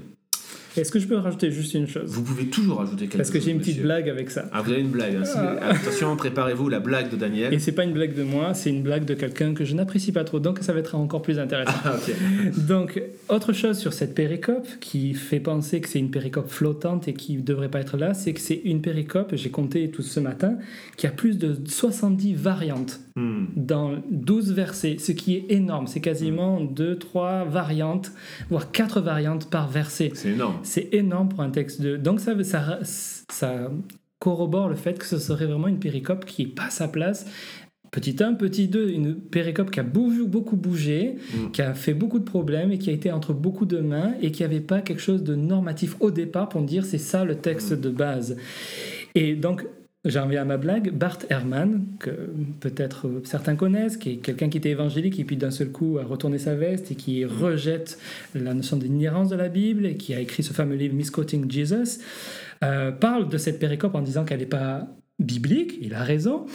Est-ce 0.77 0.89
que 0.89 0.99
je 0.99 1.05
peux 1.07 1.17
rajouter 1.17 1.51
juste 1.51 1.73
une 1.73 1.85
chose? 1.85 2.09
Vous 2.09 2.23
pouvez 2.23 2.45
toujours 2.45 2.79
ajouter 2.81 3.07
quelque 3.07 3.17
Parce 3.17 3.29
que 3.29 3.39
chose, 3.39 3.45
j'ai 3.45 3.51
une 3.51 3.57
petite 3.57 3.73
monsieur. 3.73 3.83
blague 3.83 4.07
avec 4.07 4.31
ça. 4.31 4.45
Ah, 4.53 4.61
vous 4.61 4.71
avez 4.71 4.79
une 4.79 4.87
blague. 4.87 5.15
hein. 5.17 5.23
Ah. 5.35 5.71
Attention, 5.71 6.15
préparez-vous, 6.15 6.69
la 6.69 6.79
blague 6.79 7.09
de 7.11 7.17
Daniel. 7.17 7.53
Et 7.53 7.59
c'est 7.59 7.73
pas 7.73 7.83
une 7.83 7.91
blague 7.91 8.15
de 8.15 8.23
moi, 8.23 8.53
c'est 8.53 8.69
une 8.69 8.81
blague 8.81 9.03
de 9.03 9.13
quelqu'un 9.13 9.53
que 9.53 9.65
je 9.65 9.75
n'apprécie 9.75 10.13
pas 10.13 10.23
trop, 10.23 10.39
donc 10.39 10.59
ça 10.61 10.71
va 10.71 10.79
être 10.79 10.95
encore 10.95 11.23
plus 11.23 11.39
intéressant. 11.39 11.73
Ah. 11.83 11.97
Donc, 12.57 13.01
autre 13.27 13.51
chose 13.51 13.79
sur 13.79 13.91
cette 13.91 14.15
péricope 14.15 14.65
qui 14.79 15.13
fait 15.13 15.41
penser 15.41 15.81
que 15.81 15.89
c'est 15.89 15.99
une 15.99 16.09
péricope 16.09 16.47
flottante 16.49 17.09
et 17.09 17.13
qui 17.15 17.35
ne 17.35 17.41
devrait 17.41 17.69
pas 17.69 17.81
être 17.81 17.97
là, 17.97 18.13
c'est 18.13 18.31
que 18.31 18.39
c'est 18.39 18.61
une 18.63 18.79
péricope, 18.81 19.31
j'ai 19.35 19.49
compté 19.51 19.91
tout 19.91 20.03
ce 20.03 20.21
matin, 20.21 20.53
qui 20.95 21.05
a 21.05 21.11
plus 21.11 21.37
de 21.37 21.57
70 21.65 22.33
variantes 22.35 23.01
Hmm. 23.15 23.45
dans 23.57 23.95
12 24.09 24.53
versets, 24.53 24.97
ce 24.97 25.11
qui 25.11 25.35
est 25.35 25.45
énorme. 25.51 25.87
C'est 25.87 25.99
quasiment 25.99 26.61
2, 26.61 26.97
3 26.97 27.43
variantes, 27.43 28.11
voire 28.49 28.71
4 28.71 29.01
variantes 29.01 29.49
par 29.49 29.67
verset. 29.67 30.11
C'est 30.13 30.29
énorme. 30.29 30.59
C'est 30.63 30.93
énorme 30.93 31.27
pour 31.29 31.41
un 31.41 31.49
texte 31.49 31.81
de. 31.81 31.97
Donc 31.97 32.21
ça, 32.21 32.41
ça, 32.43 32.79
ça 32.83 33.71
corrobore 34.19 34.69
le 34.69 34.75
fait 34.75 34.97
que 34.97 35.05
ce 35.05 35.17
serait 35.17 35.45
vraiment 35.45 35.67
une 35.67 35.79
péricope 35.79 36.23
qui 36.25 36.45
n'est 36.45 36.51
pas 36.51 36.65
à 36.67 36.69
sa 36.69 36.87
place. 36.87 37.25
Petit 37.91 38.23
1, 38.23 38.35
petit 38.35 38.69
2, 38.69 38.89
une 38.89 39.15
péricope 39.15 39.69
qui 39.69 39.81
a 39.81 39.83
beaucoup, 39.83 40.25
beaucoup 40.25 40.55
bougé, 40.55 41.15
Mm. 41.33 41.51
qui 41.51 41.61
a 41.61 41.73
fait 41.73 41.93
beaucoup 41.93 42.19
de 42.19 42.23
problèmes 42.23 42.71
et 42.71 42.77
qui 42.77 42.89
a 42.89 42.93
été 42.93 43.11
entre 43.11 43.33
beaucoup 43.33 43.65
de 43.65 43.79
mains 43.79 44.13
et 44.21 44.31
qui 44.31 44.43
n'avait 44.43 44.61
pas 44.61 44.79
quelque 44.79 45.01
chose 45.01 45.23
de 45.23 45.35
normatif 45.35 45.97
au 45.99 46.09
départ 46.11 46.47
pour 46.47 46.61
dire 46.61 46.85
c'est 46.85 46.97
ça 46.97 47.25
le 47.25 47.35
texte 47.35 47.73
de 47.73 47.89
base. 47.89 48.37
Et 49.15 49.35
donc, 49.35 49.65
j'en 50.05 50.25
reviens 50.25 50.41
à 50.41 50.45
ma 50.45 50.57
blague, 50.57 50.91
Bart 50.91 51.19
Ehrman, 51.29 51.85
que 51.99 52.11
peut-être 52.59 53.21
certains 53.23 53.55
connaissent, 53.55 53.97
qui 53.97 54.11
est 54.11 54.15
quelqu'un 54.17 54.49
qui 54.49 54.57
était 54.57 54.71
évangélique 54.71 55.19
et 55.19 55.23
puis 55.23 55.37
d'un 55.37 55.51
seul 55.51 55.71
coup 55.71 55.97
a 55.99 56.03
retourné 56.03 56.37
sa 56.37 56.55
veste 56.55 56.91
et 56.91 56.95
qui 56.95 57.25
rejette 57.25 57.99
la 58.33 58.53
notion 58.53 58.77
d'inhérence 58.77 59.29
de 59.29 59.35
la 59.35 59.49
Bible 59.49 59.85
et 59.85 59.97
qui 59.97 60.13
a 60.13 60.19
écrit 60.19 60.43
ce 60.43 60.53
fameux 60.53 60.75
livre 60.75 60.95
Misquoting 60.95 61.49
Jesus, 61.49 61.99
euh, 62.63 62.91
parle 62.91 63.29
de 63.29 63.37
cette 63.37 63.59
péricope 63.59 63.95
en 63.95 64.01
disant 64.01 64.25
qu'elle 64.25 64.39
n'est 64.39 64.45
pas 64.45 64.87
biblique, 65.19 65.77
il 65.81 65.93
a 65.93 66.03
raison. 66.03 66.45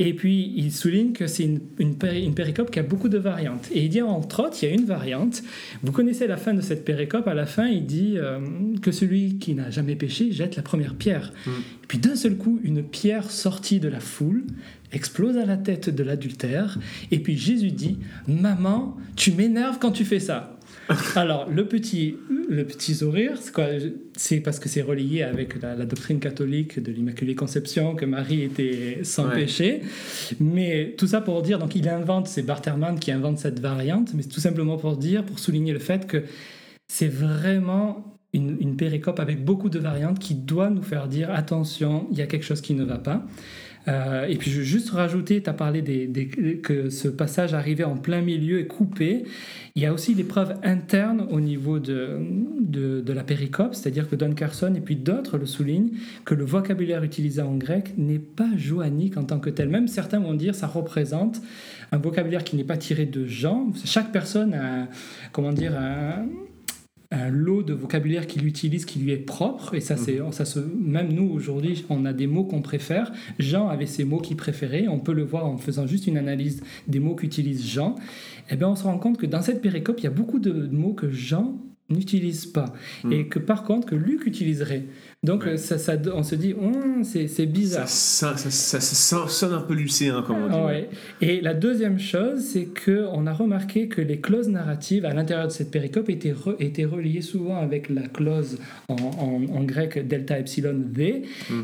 Et 0.00 0.14
puis, 0.14 0.52
il 0.56 0.70
souligne 0.70 1.12
que 1.12 1.26
c'est 1.26 1.42
une, 1.42 1.58
une, 1.80 1.96
péri- 1.96 2.24
une 2.24 2.34
péricope 2.34 2.70
qui 2.70 2.78
a 2.78 2.84
beaucoup 2.84 3.08
de 3.08 3.18
variantes. 3.18 3.68
Et 3.72 3.82
il 3.82 3.88
dit, 3.88 4.00
entre 4.00 4.44
autres, 4.44 4.56
il 4.62 4.68
y 4.68 4.70
a 4.70 4.74
une 4.74 4.84
variante. 4.84 5.42
Vous 5.82 5.90
connaissez 5.90 6.28
la 6.28 6.36
fin 6.36 6.54
de 6.54 6.60
cette 6.60 6.84
péricope. 6.84 7.26
À 7.26 7.34
la 7.34 7.46
fin, 7.46 7.66
il 7.66 7.84
dit 7.84 8.14
euh, 8.16 8.38
que 8.80 8.92
celui 8.92 9.38
qui 9.38 9.54
n'a 9.54 9.70
jamais 9.70 9.96
péché 9.96 10.30
jette 10.30 10.54
la 10.54 10.62
première 10.62 10.94
pierre. 10.94 11.32
Mm. 11.46 11.50
Et 11.50 11.86
puis, 11.88 11.98
d'un 11.98 12.14
seul 12.14 12.36
coup, 12.36 12.60
une 12.62 12.84
pierre 12.84 13.28
sortie 13.30 13.80
de 13.80 13.88
la 13.88 13.98
foule 13.98 14.44
explose 14.92 15.36
à 15.36 15.44
la 15.44 15.56
tête 15.56 15.90
de 15.90 16.02
l'adultère. 16.04 16.78
Et 17.10 17.18
puis, 17.18 17.36
Jésus 17.36 17.72
dit, 17.72 17.98
Maman, 18.28 18.96
tu 19.16 19.32
m'énerves 19.32 19.78
quand 19.80 19.90
tu 19.90 20.04
fais 20.04 20.20
ça. 20.20 20.57
Alors, 21.16 21.48
le 21.50 21.66
petit, 21.66 22.16
le 22.48 22.64
petit 22.64 22.94
sourire, 22.94 23.32
c'est 23.40 23.52
quoi 23.52 23.66
C'est 24.16 24.40
parce 24.40 24.58
que 24.58 24.68
c'est 24.68 24.80
relié 24.82 25.22
avec 25.22 25.60
la, 25.60 25.74
la 25.74 25.84
doctrine 25.84 26.18
catholique 26.18 26.82
de 26.82 26.90
l'Immaculée 26.90 27.34
Conception, 27.34 27.94
que 27.94 28.06
Marie 28.06 28.42
était 28.42 29.00
sans 29.02 29.28
Ouais. 29.28 29.34
péché. 29.34 29.82
Mais 30.40 30.94
tout 30.96 31.06
ça 31.06 31.20
pour 31.20 31.42
dire, 31.42 31.58
donc 31.58 31.74
il 31.74 31.88
invente, 31.88 32.26
c'est 32.28 32.42
Barterman 32.42 32.98
qui 32.98 33.12
invente 33.12 33.38
cette 33.38 33.60
variante, 33.60 34.14
mais 34.14 34.22
tout 34.22 34.40
simplement 34.40 34.76
pour 34.78 34.96
dire, 34.96 35.24
pour 35.24 35.38
souligner 35.38 35.72
le 35.72 35.78
fait 35.78 36.06
que 36.06 36.24
c'est 36.86 37.08
vraiment 37.08 38.16
une, 38.32 38.56
une 38.60 38.76
péricope 38.76 39.20
avec 39.20 39.44
beaucoup 39.44 39.68
de 39.68 39.78
variantes 39.78 40.18
qui 40.18 40.34
doit 40.34 40.70
nous 40.70 40.82
faire 40.82 41.08
dire 41.08 41.30
attention, 41.30 42.06
il 42.12 42.18
y 42.18 42.22
a 42.22 42.26
quelque 42.26 42.44
chose 42.44 42.60
qui 42.62 42.74
ne 42.74 42.84
va 42.84 42.98
pas. 42.98 43.26
Euh, 43.88 44.26
et 44.26 44.36
puis 44.36 44.50
je 44.50 44.58
veux 44.58 44.64
juste 44.64 44.90
rajouter, 44.90 45.42
tu 45.42 45.48
as 45.48 45.54
parlé 45.54 45.82
que 46.62 46.90
ce 46.90 47.08
passage 47.08 47.54
arrivait 47.54 47.84
en 47.84 47.96
plein 47.96 48.20
milieu 48.20 48.60
et 48.60 48.66
coupé. 48.66 49.24
Il 49.74 49.82
y 49.82 49.86
a 49.86 49.92
aussi 49.92 50.14
des 50.14 50.24
preuves 50.24 50.54
internes 50.62 51.26
au 51.30 51.40
niveau 51.40 51.78
de, 51.78 52.18
de, 52.60 53.12
la 53.12 53.22
péricope, 53.22 53.74
c'est-à-dire 53.74 54.08
que 54.08 54.16
Don 54.16 54.32
Carson 54.32 54.74
et 54.74 54.80
puis 54.80 54.96
d'autres 54.96 55.38
le 55.38 55.46
soulignent, 55.46 55.90
que 56.24 56.34
le 56.34 56.44
vocabulaire 56.44 57.02
utilisé 57.04 57.40
en 57.40 57.54
grec 57.56 57.94
n'est 57.96 58.18
pas 58.18 58.50
joannique 58.56 59.16
en 59.16 59.24
tant 59.24 59.38
que 59.38 59.50
tel. 59.50 59.68
Même 59.68 59.88
certains 59.88 60.18
vont 60.18 60.34
dire 60.34 60.54
ça 60.54 60.66
représente 60.66 61.40
un 61.92 61.98
vocabulaire 61.98 62.44
qui 62.44 62.56
n'est 62.56 62.64
pas 62.64 62.76
tiré 62.76 63.06
de 63.06 63.26
Jean. 63.26 63.72
Chaque 63.84 64.12
personne 64.12 64.52
a, 64.54 64.88
comment 65.32 65.52
dire, 65.52 65.78
un, 65.78 66.26
un 67.10 67.30
lot 67.30 67.62
de 67.62 67.72
vocabulaire 67.72 68.26
qu'il 68.26 68.46
utilise 68.46 68.84
qui 68.84 68.98
lui 68.98 69.12
est 69.12 69.16
propre 69.16 69.74
et 69.74 69.80
ça 69.80 69.96
c'est 69.96 70.20
ça 70.30 70.44
se 70.44 70.58
même 70.58 71.12
nous 71.12 71.30
aujourd'hui 71.30 71.86
on 71.88 72.04
a 72.04 72.12
des 72.12 72.26
mots 72.26 72.44
qu'on 72.44 72.60
préfère. 72.60 73.12
Jean 73.38 73.68
avait 73.68 73.86
ses 73.86 74.04
mots 74.04 74.20
qu'il 74.20 74.36
préférait. 74.36 74.88
On 74.88 74.98
peut 74.98 75.14
le 75.14 75.24
voir 75.24 75.46
en 75.46 75.56
faisant 75.56 75.86
juste 75.86 76.06
une 76.06 76.18
analyse 76.18 76.62
des 76.86 77.00
mots 77.00 77.14
qu'utilise 77.14 77.66
Jean. 77.66 77.94
Et 78.50 78.56
bien 78.56 78.68
on 78.68 78.76
se 78.76 78.84
rend 78.84 78.98
compte 78.98 79.16
que 79.16 79.26
dans 79.26 79.42
cette 79.42 79.62
péricope 79.62 80.00
il 80.00 80.04
y 80.04 80.08
a 80.08 80.10
beaucoup 80.10 80.38
de 80.38 80.52
mots 80.68 80.92
que 80.92 81.10
Jean 81.10 81.56
n'utilise 81.90 82.46
pas 82.46 82.72
Mm. 83.04 83.12
et 83.12 83.26
que 83.28 83.38
par 83.38 83.64
contre 83.64 83.88
que 83.88 83.94
Luc 83.94 84.26
utiliserait 84.26 84.84
donc 85.22 85.44
Ouais. 85.44 85.56
ça, 85.56 85.78
ça 85.78 85.94
on 86.14 86.22
se 86.22 86.34
dit 86.34 86.54
Hum, 86.54 87.02
c'est 87.04 87.46
bizarre 87.46 87.88
ça, 87.88 88.36
ça, 88.36 88.50
ça- 88.80 89.26
sonne 89.28 89.52
un 89.52 89.60
peu 89.62 89.74
lucéen, 89.74 90.22
comme 90.22 90.36
on 90.44 90.48
dit. 90.48 90.66
ouais. 90.66 90.88
Et 91.20 91.40
la 91.40 91.54
deuxième 91.54 91.98
chose, 91.98 92.40
c'est 92.44 92.66
que 92.66 93.06
on 93.12 93.26
a 93.26 93.32
remarqué 93.32 93.88
que 93.88 94.00
les 94.00 94.20
clauses 94.20 94.48
narratives 94.48 95.04
à 95.04 95.12
l'intérieur 95.14 95.46
de 95.48 95.52
cette 95.52 95.70
péricope 95.70 96.08
étaient, 96.10 96.32
re- 96.32 96.56
étaient 96.60 96.84
reliées 96.84 97.22
souvent 97.22 97.56
avec 97.58 97.88
la 97.88 98.06
clause 98.08 98.58
en, 98.88 98.94
en- 98.94 99.44
en 99.56 99.64
grec 99.64 100.06
delta 100.06 100.38
epsilon 100.38 100.80
v, 100.92 101.22
Mm. 101.50 101.54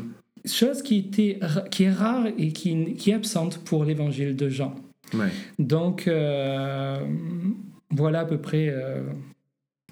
chose 0.47 0.81
qui, 0.81 0.97
était, 0.99 1.39
qui 1.71 1.83
est 1.83 1.91
rare 1.91 2.27
et 2.37 2.51
qui, 2.51 2.93
qui 2.95 3.11
est 3.11 3.13
absente 3.15 3.59
pour 3.63 3.85
l'évangile 3.85 4.35
de 4.35 4.49
Jean. 4.49 4.75
Ouais. 5.13 5.27
Donc 5.59 6.07
euh, 6.07 6.97
voilà 7.91 8.21
à 8.21 8.25
peu 8.25 8.37
près 8.37 8.67
euh, 8.69 9.01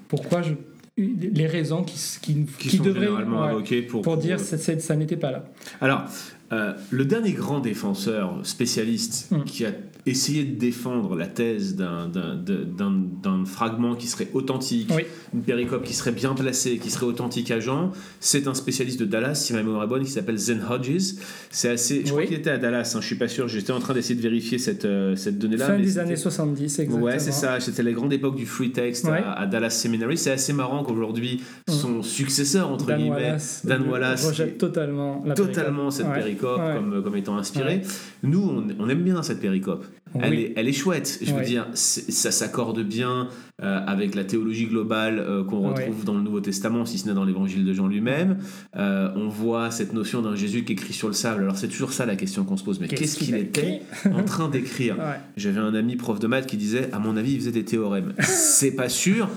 pourquoi 0.07 0.41
je, 0.41 0.53
les 0.97 1.47
raisons 1.47 1.83
qui, 1.83 1.95
qui, 2.21 2.45
Qui, 2.45 2.69
qui 2.69 2.77
sont 2.77 2.83
devraient 2.83 3.05
généralement 3.07 3.41
ouais, 3.43 3.49
invoqués 3.49 3.81
pour, 3.81 4.01
pour 4.01 4.17
dire 4.17 4.37
que 4.37 4.43
ça 4.79 4.95
n'était 4.95 5.17
pas 5.17 5.31
là. 5.31 5.45
Alors, 5.81 6.03
euh, 6.51 6.73
le 6.91 7.05
dernier 7.05 7.31
grand 7.33 7.59
défenseur 7.59 8.39
spécialiste 8.43 9.31
Mm. 9.31 9.43
qui 9.45 9.65
a 9.65 9.71
essayé 10.05 10.43
de 10.43 10.57
défendre 10.59 11.15
la 11.15 11.27
thèse 11.27 11.75
d'un- 11.75 13.45
fragment 13.45 13.95
qui 13.95 14.07
serait 14.07 14.27
authentique, 14.33 14.91
Oui. 14.95 15.03
une 15.33 15.41
péricope 15.41 15.83
qui 15.83 15.93
serait 15.93 16.11
bien 16.11 16.33
placée, 16.33 16.77
qui 16.77 16.89
serait 16.89 17.05
authentique 17.05 17.51
à 17.51 17.59
Jean, 17.59 17.91
c'est 18.19 18.47
un 18.47 18.53
spécialiste 18.53 18.99
de 18.99 19.05
Dallas, 19.05 19.35
si 19.35 19.53
ma 19.53 19.63
mémoire 19.63 19.83
est 19.83 19.87
bonne, 19.87 20.03
qui 20.03 20.11
s'appelle 20.11 20.37
Zen 20.37 20.61
Hodges. 20.69 21.15
C'est 21.51 21.69
assez. 21.69 22.03
Je 22.05 22.11
crois 22.11 22.25
qu'il 22.25 22.35
était 22.35 22.49
à 22.49 22.57
Dallas, 22.57 22.93
hein, 22.95 22.99
je 23.01 23.05
suis 23.07 23.15
pas 23.15 23.27
sûr, 23.27 23.47
j'étais 23.47 23.71
en 23.71 23.79
train 23.79 23.93
d'essayer 23.93 24.15
de 24.15 24.21
vérifier 24.21 24.57
cette, 24.57 24.85
euh, 24.85 25.15
cette 25.15 25.37
donnée-là. 25.39 25.67
Fin 25.67 25.77
mais 25.77 25.83
des 25.83 25.99
années 25.99 26.15
70, 26.15 26.63
exactement. 26.79 27.05
Ouais, 27.05 27.19
c'est 27.19 27.31
ça. 27.31 27.59
C'était 27.59 27.83
la 27.83 27.91
grande 27.91 28.13
époque 28.13 28.35
du 28.35 28.45
free 28.45 28.71
text 28.71 29.05
Ouais. 29.05 29.11
à, 29.23 29.33
à 29.33 29.45
Dallas 29.45 29.69
Seminary. 29.71 30.17
C'est 30.17 30.31
assez 30.31 30.53
marrant 30.53 30.83
qu'aujourd'hui, 30.83 31.41
Mm. 31.67 31.71
son 31.71 32.03
successeur, 32.03 32.69
entre 32.69 32.85
Dan 32.85 32.97
guillemets, 32.99 33.15
Wallace, 33.15 33.61
Dan 33.65 33.83
euh, 33.83 33.91
Wallace, 33.91 34.27
rejette 34.27 34.57
totalement 34.57 35.23
la 35.25 35.33
totalement 35.33 35.91
cette 35.91 36.07
Ouais, 36.07 36.13
péricope 36.15 36.59
ouais. 36.59 36.75
Comme, 36.75 37.03
comme 37.03 37.15
étant 37.15 37.37
inspirée. 37.37 37.81
Nous, 38.23 38.39
on, 38.41 38.83
on 38.83 38.89
aime 38.89 39.03
bien 39.03 39.21
cette 39.23 39.39
péricope. 39.39 39.85
Elle, 40.21 40.33
est, 40.35 40.53
elle 40.55 40.67
est 40.67 40.73
chouette. 40.73 41.19
Je 41.23 41.31
veux 41.31 41.39
Ouais. 41.39 41.45
dire, 41.45 41.65
ça 41.73 42.29
s'accorde 42.31 42.81
bien 42.83 43.29
euh, 43.61 43.79
avec 43.87 44.13
la 44.15 44.23
théologie 44.23 44.65
globale 44.65 45.17
euh, 45.19 45.43
qu'on 45.43 45.69
Ouais. 45.69 45.73
retrouve 45.85 46.05
dans 46.05 46.13
le 46.15 46.21
Nouveau 46.21 46.39
Testament, 46.39 46.85
si 46.85 46.97
ce 46.99 47.07
n'est 47.07 47.13
dans 47.15 47.23
l'Évangile 47.25 47.65
de 47.65 47.73
Jean 47.73 47.87
lui-même. 47.87 48.37
Euh, 48.75 49.09
on 49.15 49.27
voit 49.27 49.71
cette 49.71 49.93
notion 49.93 50.21
d'un 50.21 50.35
Jésus 50.35 50.63
qui 50.65 50.73
écrit 50.73 50.93
sur 50.93 51.07
le 51.07 51.13
sable. 51.15 51.43
Alors 51.43 51.57
c'est 51.57 51.67
toujours 51.67 51.93
ça 51.93 52.05
la 52.05 52.15
question 52.15 52.43
qu'on 52.45 52.57
se 52.57 52.63
pose. 52.63 52.79
Mais 52.79 52.87
qu'est-ce 52.87 53.17
qu'il 53.17 53.35
était 53.35 53.81
en 54.11 54.23
train 54.23 54.49
d'écrire 54.49 54.95
Ouais. 54.99 55.19
J'avais 55.37 55.59
un 55.59 55.73
ami 55.73 55.95
prof 55.95 56.19
de 56.19 56.27
maths 56.27 56.45
qui 56.45 56.57
disait, 56.57 56.89
à 56.91 56.99
mon 56.99 57.17
avis, 57.17 57.33
il 57.33 57.39
faisait 57.39 57.51
des 57.51 57.65
théorèmes. 57.65 58.13
C'est 58.19 58.75
pas 58.75 58.89
sûr. 58.89 59.29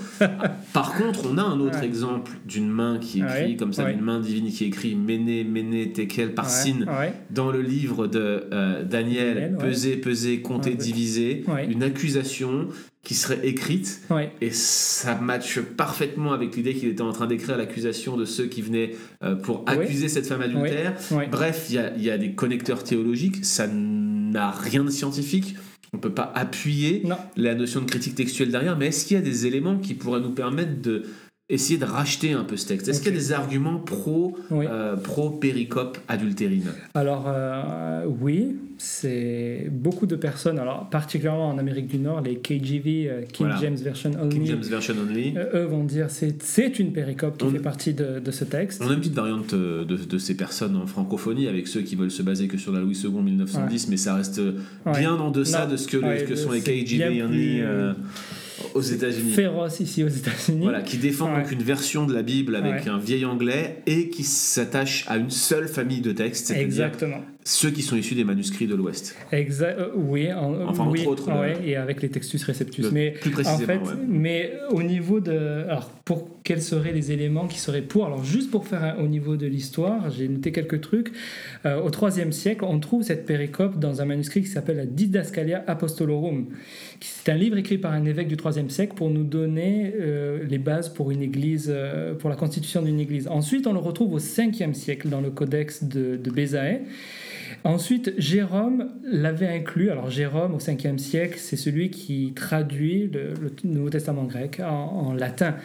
Par 0.73 0.93
contre, 0.95 1.23
on 1.31 1.37
a 1.37 1.43
un 1.43 1.59
autre 1.59 1.81
exemple 1.83 2.31
d'une 2.47 2.69
main 2.69 2.99
qui 2.99 3.19
écrit 3.21 3.57
comme 3.57 3.73
ça, 3.73 3.89
d'une 3.91 4.01
main 4.01 4.19
divine 4.19 4.49
qui 4.51 4.65
écrit 4.65 4.95
Méné, 4.95 5.43
Méné, 5.43 5.91
Tekel, 5.91 6.33
par 6.35 6.45
Ouais, 6.45 6.51
Sin 6.51 6.79
ouais. 6.87 7.13
dans 7.31 7.51
le 7.51 7.61
livre 7.61 8.07
de 8.07 8.43
Daniel, 8.51 8.87
Daniel, 8.89 9.51
ouais. 9.57 9.57
peser, 9.67 9.97
Ouais. 10.55 10.75
diviser, 10.75 11.43
Ouais. 11.47 11.65
une 11.69 11.83
accusation 11.83 12.67
qui 13.03 13.13
serait 13.15 13.47
écrite 13.47 14.01
Ouais. 14.09 14.31
et 14.41 14.49
ça 14.51 15.15
matche 15.15 15.59
parfaitement 15.61 16.33
avec 16.33 16.55
l'idée 16.55 16.73
qu'il 16.73 16.89
était 16.89 17.01
en 17.01 17.11
train 17.13 17.27
d'écrire 17.27 17.57
l'accusation 17.57 18.17
de 18.17 18.25
ceux 18.25 18.47
qui 18.47 18.61
venaient 18.61 18.91
euh, 19.23 19.35
pour 19.35 19.63
accuser 19.67 20.09
cette 20.09 20.27
femme 20.27 20.41
adultère. 20.41 20.95
Bref, 21.31 21.67
il 21.69 21.75
y 21.75 21.77
a, 21.79 21.95
il 21.95 22.03
y 22.03 22.09
a 22.09 22.17
des 22.17 22.33
connecteurs 22.33 22.83
théologiques, 22.83 23.45
ça 23.45 23.67
n'a 23.67 24.51
rien 24.51 24.83
de 24.83 24.89
scientifique, 24.89 25.55
on 25.93 25.97
ne 25.97 26.01
peut 26.01 26.13
pas 26.13 26.31
appuyer 26.35 27.01
Non. 27.05 27.15
la 27.37 27.55
notion 27.55 27.79
de 27.81 27.85
critique 27.85 28.15
textuelle 28.15 28.51
derrière, 28.51 28.77
mais 28.77 28.87
est-ce 28.87 29.05
qu'il 29.05 29.15
y 29.15 29.19
a 29.19 29.23
des 29.23 29.45
éléments 29.47 29.77
qui 29.77 29.93
pourraient 29.93 30.19
nous 30.19 30.31
permettre 30.31 30.81
de 30.81 31.03
essayer 31.49 31.79
de 31.79 31.85
racheter 31.85 32.33
un 32.33 32.43
peu 32.43 32.57
ce 32.57 32.67
texte 32.67 32.89
Est-ce 32.89 33.01
qu'il 33.01 33.13
y 33.13 33.15
a 33.15 33.17
des 33.17 33.31
arguments 33.31 33.79
pro, 33.79 34.37
Oui. 34.51 34.65
euh, 34.69 34.97
pro 34.97 35.29
péricope 35.29 35.97
adultérine? 36.09 36.71
Alors 36.93 37.25
euh, 37.29 38.03
oui, 38.19 38.57
c'est 38.77 39.67
beaucoup 39.71 40.07
de 40.07 40.17
personnes, 40.17 40.59
alors 40.59 40.89
particulièrement 40.89 41.47
en 41.49 41.57
Amérique 41.57 41.87
du 41.87 41.99
Nord, 41.99 42.19
les 42.19 42.35
KJV, 42.35 43.07
euh, 43.07 43.21
King 43.31 43.47
Voilà. 43.47 43.61
James 43.61 43.77
Version 43.77 44.11
Only, 44.21 44.29
King 44.35 44.45
James 44.45 44.63
Version 44.63 44.95
Only. 45.01 45.35
euh, 45.37 45.63
eux 45.63 45.65
vont 45.67 45.85
dire 45.85 46.07
c'est 46.09 46.41
c'est 46.43 46.79
une 46.79 46.91
péricope 46.91 47.37
qui 47.37 47.45
On- 47.45 47.51
fait 47.51 47.59
partie 47.59 47.93
de, 47.93 48.19
de 48.19 48.31
ce 48.31 48.43
texte. 48.43 48.81
On 48.85 48.89
a 48.89 48.93
une 48.93 48.99
petite 48.99 49.13
variante 49.15 49.55
de, 49.55 49.85
de 49.85 50.17
ces 50.17 50.35
personnes 50.35 50.75
en 50.75 50.85
francophonie 50.85 51.47
avec 51.47 51.67
ceux 51.69 51.81
qui 51.81 51.95
veulent 51.95 52.11
se 52.11 52.23
baser 52.23 52.47
que 52.49 52.57
sur 52.57 52.73
la 52.73 52.81
Louis 52.81 52.99
II 53.01 53.09
1910, 53.09 53.87
mais 53.87 53.97
ça 53.97 54.15
reste 54.15 54.41
Ouais. 54.85 54.99
bien 54.99 55.13
en 55.15 55.31
deçà 55.31 55.65
Non. 55.65 55.71
de 55.71 55.77
ce 55.77 55.87
que, 55.87 55.95
Ouais, 55.97 56.25
que 56.27 56.35
sont 56.35 56.51
les 56.51 56.59
bien 56.61 57.25
only 57.25 57.61
aux 58.73 58.81
États-Unis. 58.81 59.31
Féroce 59.31 59.79
ici 59.79 60.03
aux 60.03 60.07
États-Unis. 60.07 60.63
Voilà, 60.63 60.81
qui 60.81 60.97
Ouais. 61.27 61.41
donc 61.43 61.51
une 61.51 61.63
version 61.63 62.05
de 62.05 62.13
la 62.13 62.23
Bible 62.23 62.55
avec 62.55 62.85
Ouais. 62.85 62.89
un 62.89 62.97
vieil 62.97 63.25
anglais 63.25 63.81
et 63.85 64.09
qui 64.09 64.23
s'attache 64.23 65.05
à 65.07 65.17
une 65.17 65.29
seule 65.29 65.67
famille 65.67 66.01
de 66.01 66.11
textes, 66.11 66.51
Exactement. 66.51 67.21
Ceux 67.49 67.71
qui 67.71 67.81
sont 67.81 67.95
issus 67.95 68.13
des 68.13 68.25
manuscrits 68.25 68.67
de 68.67 68.75
l'Ouest. 68.75 69.15
Exact, 69.31 69.79
euh, 69.79 69.87
oui, 69.95 70.31
en- 70.33 70.67
Enfin, 70.67 70.85
oui, 70.89 70.99
entre 71.01 71.09
autres, 71.11 71.31
ouais, 71.39 71.55
et 71.65 71.77
avec 71.77 72.01
les 72.01 72.09
Textus 72.09 72.43
Receptus. 72.43 72.91
Mais 72.91 73.11
plus 73.11 73.29
en 73.29 73.33
précisément, 73.33 73.85
fait, 73.85 73.91
ouais. 73.91 73.97
mais 74.05 74.51
au 74.71 74.83
niveau 74.83 75.21
de, 75.21 75.63
alors 75.69 75.89
pour 76.03 76.27
quels 76.43 76.61
seraient 76.61 76.91
les 76.91 77.13
éléments 77.13 77.47
qui 77.47 77.59
seraient 77.59 77.81
pour 77.81 78.05
Alors 78.05 78.23
juste 78.25 78.51
pour 78.51 78.67
faire 78.67 78.83
un- 78.83 78.95
au 78.97 79.07
niveau 79.07 79.37
de 79.37 79.47
l'histoire, 79.47 80.09
j'ai 80.11 80.27
noté 80.27 80.51
quelques 80.51 80.81
trucs. 80.81 81.11
Euh, 81.65 81.79
au 81.81 81.89
IIIe 81.89 82.33
siècle, 82.33 82.65
on 82.65 82.79
trouve 82.79 83.03
cette 83.03 83.25
péricope 83.25 83.79
dans 83.79 84.01
un 84.01 84.05
manuscrit 84.05 84.41
qui 84.41 84.47
s'appelle 84.49 84.77
la 84.77 84.85
Didascalia 84.85 85.63
Apostolorum. 85.67 86.47
C'est 86.99 87.31
un 87.31 87.35
livre 87.35 87.55
écrit 87.57 87.77
par 87.77 87.93
un 87.93 88.03
évêque 88.05 88.27
du 88.27 88.35
IIIe 88.35 88.69
siècle 88.69 88.93
pour 88.95 89.09
nous 89.09 89.23
donner 89.23 89.93
euh, 89.99 90.43
les 90.49 90.57
bases 90.57 90.89
pour 90.89 91.11
une 91.11 91.21
église, 91.21 91.67
euh, 91.73 92.13
pour 92.13 92.29
la 92.29 92.35
constitution 92.35 92.81
d'une 92.81 92.99
église. 92.99 93.27
Ensuite, 93.29 93.67
on 93.67 93.73
le 93.73 93.79
retrouve 93.79 94.13
au 94.13 94.17
Ve 94.17 94.73
siècle 94.73 95.07
dans 95.07 95.21
le 95.21 95.29
codex 95.29 95.85
de, 95.85 96.17
de. 96.17 96.31
Ensuite, 97.63 98.13
Jérôme 98.17 98.89
l'avait 99.03 99.47
inclus. 99.47 99.89
Alors, 99.89 100.09
Jérôme, 100.09 100.55
au 100.55 100.59
5e 100.59 100.97
siècle, 100.97 101.37
c'est 101.37 101.55
celui 101.55 101.89
qui 101.89 102.33
traduit 102.35 103.09
le, 103.11 103.33
le 103.41 103.51
Nouveau 103.63 103.89
Testament 103.89 104.23
grec 104.23 104.61
en, 104.63 105.07
en 105.07 105.13
latin. 105.13 105.55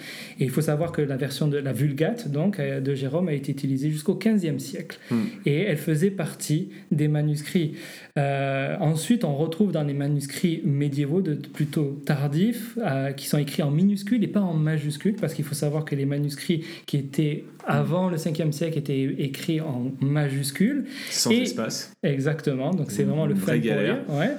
Et 0.41 0.45
il 0.45 0.51
faut 0.51 0.61
savoir 0.61 0.93
que 0.93 1.03
la 1.03 1.17
version 1.17 1.49
de 1.49 1.59
la 1.59 1.73
Vulgate, 1.73 2.29
donc, 2.29 2.59
euh, 2.59 2.81
de 2.81 2.95
Jérôme, 2.95 3.29
a 3.29 3.33
été 3.33 3.53
utilisée 3.53 3.91
jusqu'au 3.91 4.15
15e 4.15 4.59
siècle. 4.59 4.99
Hmm. 5.11 5.23
Et 5.47 5.61
elle 5.63 5.77
faisait 5.77 6.11
partie 6.11 6.71
des 6.91 7.09
manuscrits. 7.09 7.75
Euh, 8.19 8.77
ensuite, 8.81 9.25
on 9.25 9.37
retrouve 9.37 9.73
dans 9.73 9.85
les 9.85 9.95
manuscrits 9.95 10.61
médiévaux, 10.65 11.21
de, 11.21 11.35
de 11.35 11.47
plutôt 11.49 12.01
tardifs, 12.05 12.79
euh, 12.79 13.13
qui 13.13 13.27
sont 13.27 13.39
écrits 13.39 13.63
en 13.63 13.71
minuscules 13.71 14.23
et 14.23 14.29
pas 14.29 14.41
en 14.41 14.55
majuscules, 14.55 15.17
parce 15.21 15.35
qu'il 15.35 15.45
faut 15.45 15.55
savoir 15.55 15.85
que 15.85 15.95
les 15.95 16.07
manuscrits 16.07 16.65
qui 16.87 16.97
étaient 16.97 17.45
avant 17.67 18.09
le 18.09 18.17
5e 18.17 18.53
siècle 18.53 18.79
étaient 18.79 19.03
écrits 19.19 19.61
en 19.61 19.93
majuscules. 20.01 20.85
Sans 21.11 21.31
Et- 21.31 21.43
espace. 21.43 21.62
Exactement, 22.03 22.73
donc 22.73 22.91
c'est 22.91 23.05
vraiment 23.05 23.27
le 23.27 23.35
vraie 23.35 23.61
pour 23.61 24.17
ouais. 24.17 24.31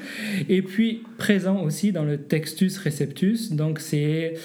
Et 0.49 0.61
puis 0.61 1.03
présent 1.17 1.61
aussi 1.61 1.91
dans 1.91 2.03
le 2.03 2.17
Textus 2.17 2.77
Receptus, 2.77 3.51
donc 3.51 3.79
c'est 3.79 4.35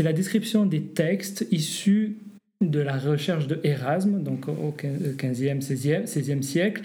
la 0.00 0.12
description 0.12 0.66
des 0.66 0.82
textes 0.82 1.46
issus 1.50 2.16
de 2.62 2.80
la 2.80 2.96
recherche 2.96 3.46
de 3.46 3.60
Erasme, 3.64 4.22
donc 4.22 4.48
au 4.48 4.72
15e, 4.72 5.60
16e, 5.60 6.06
16e 6.06 6.42
siècle. 6.42 6.82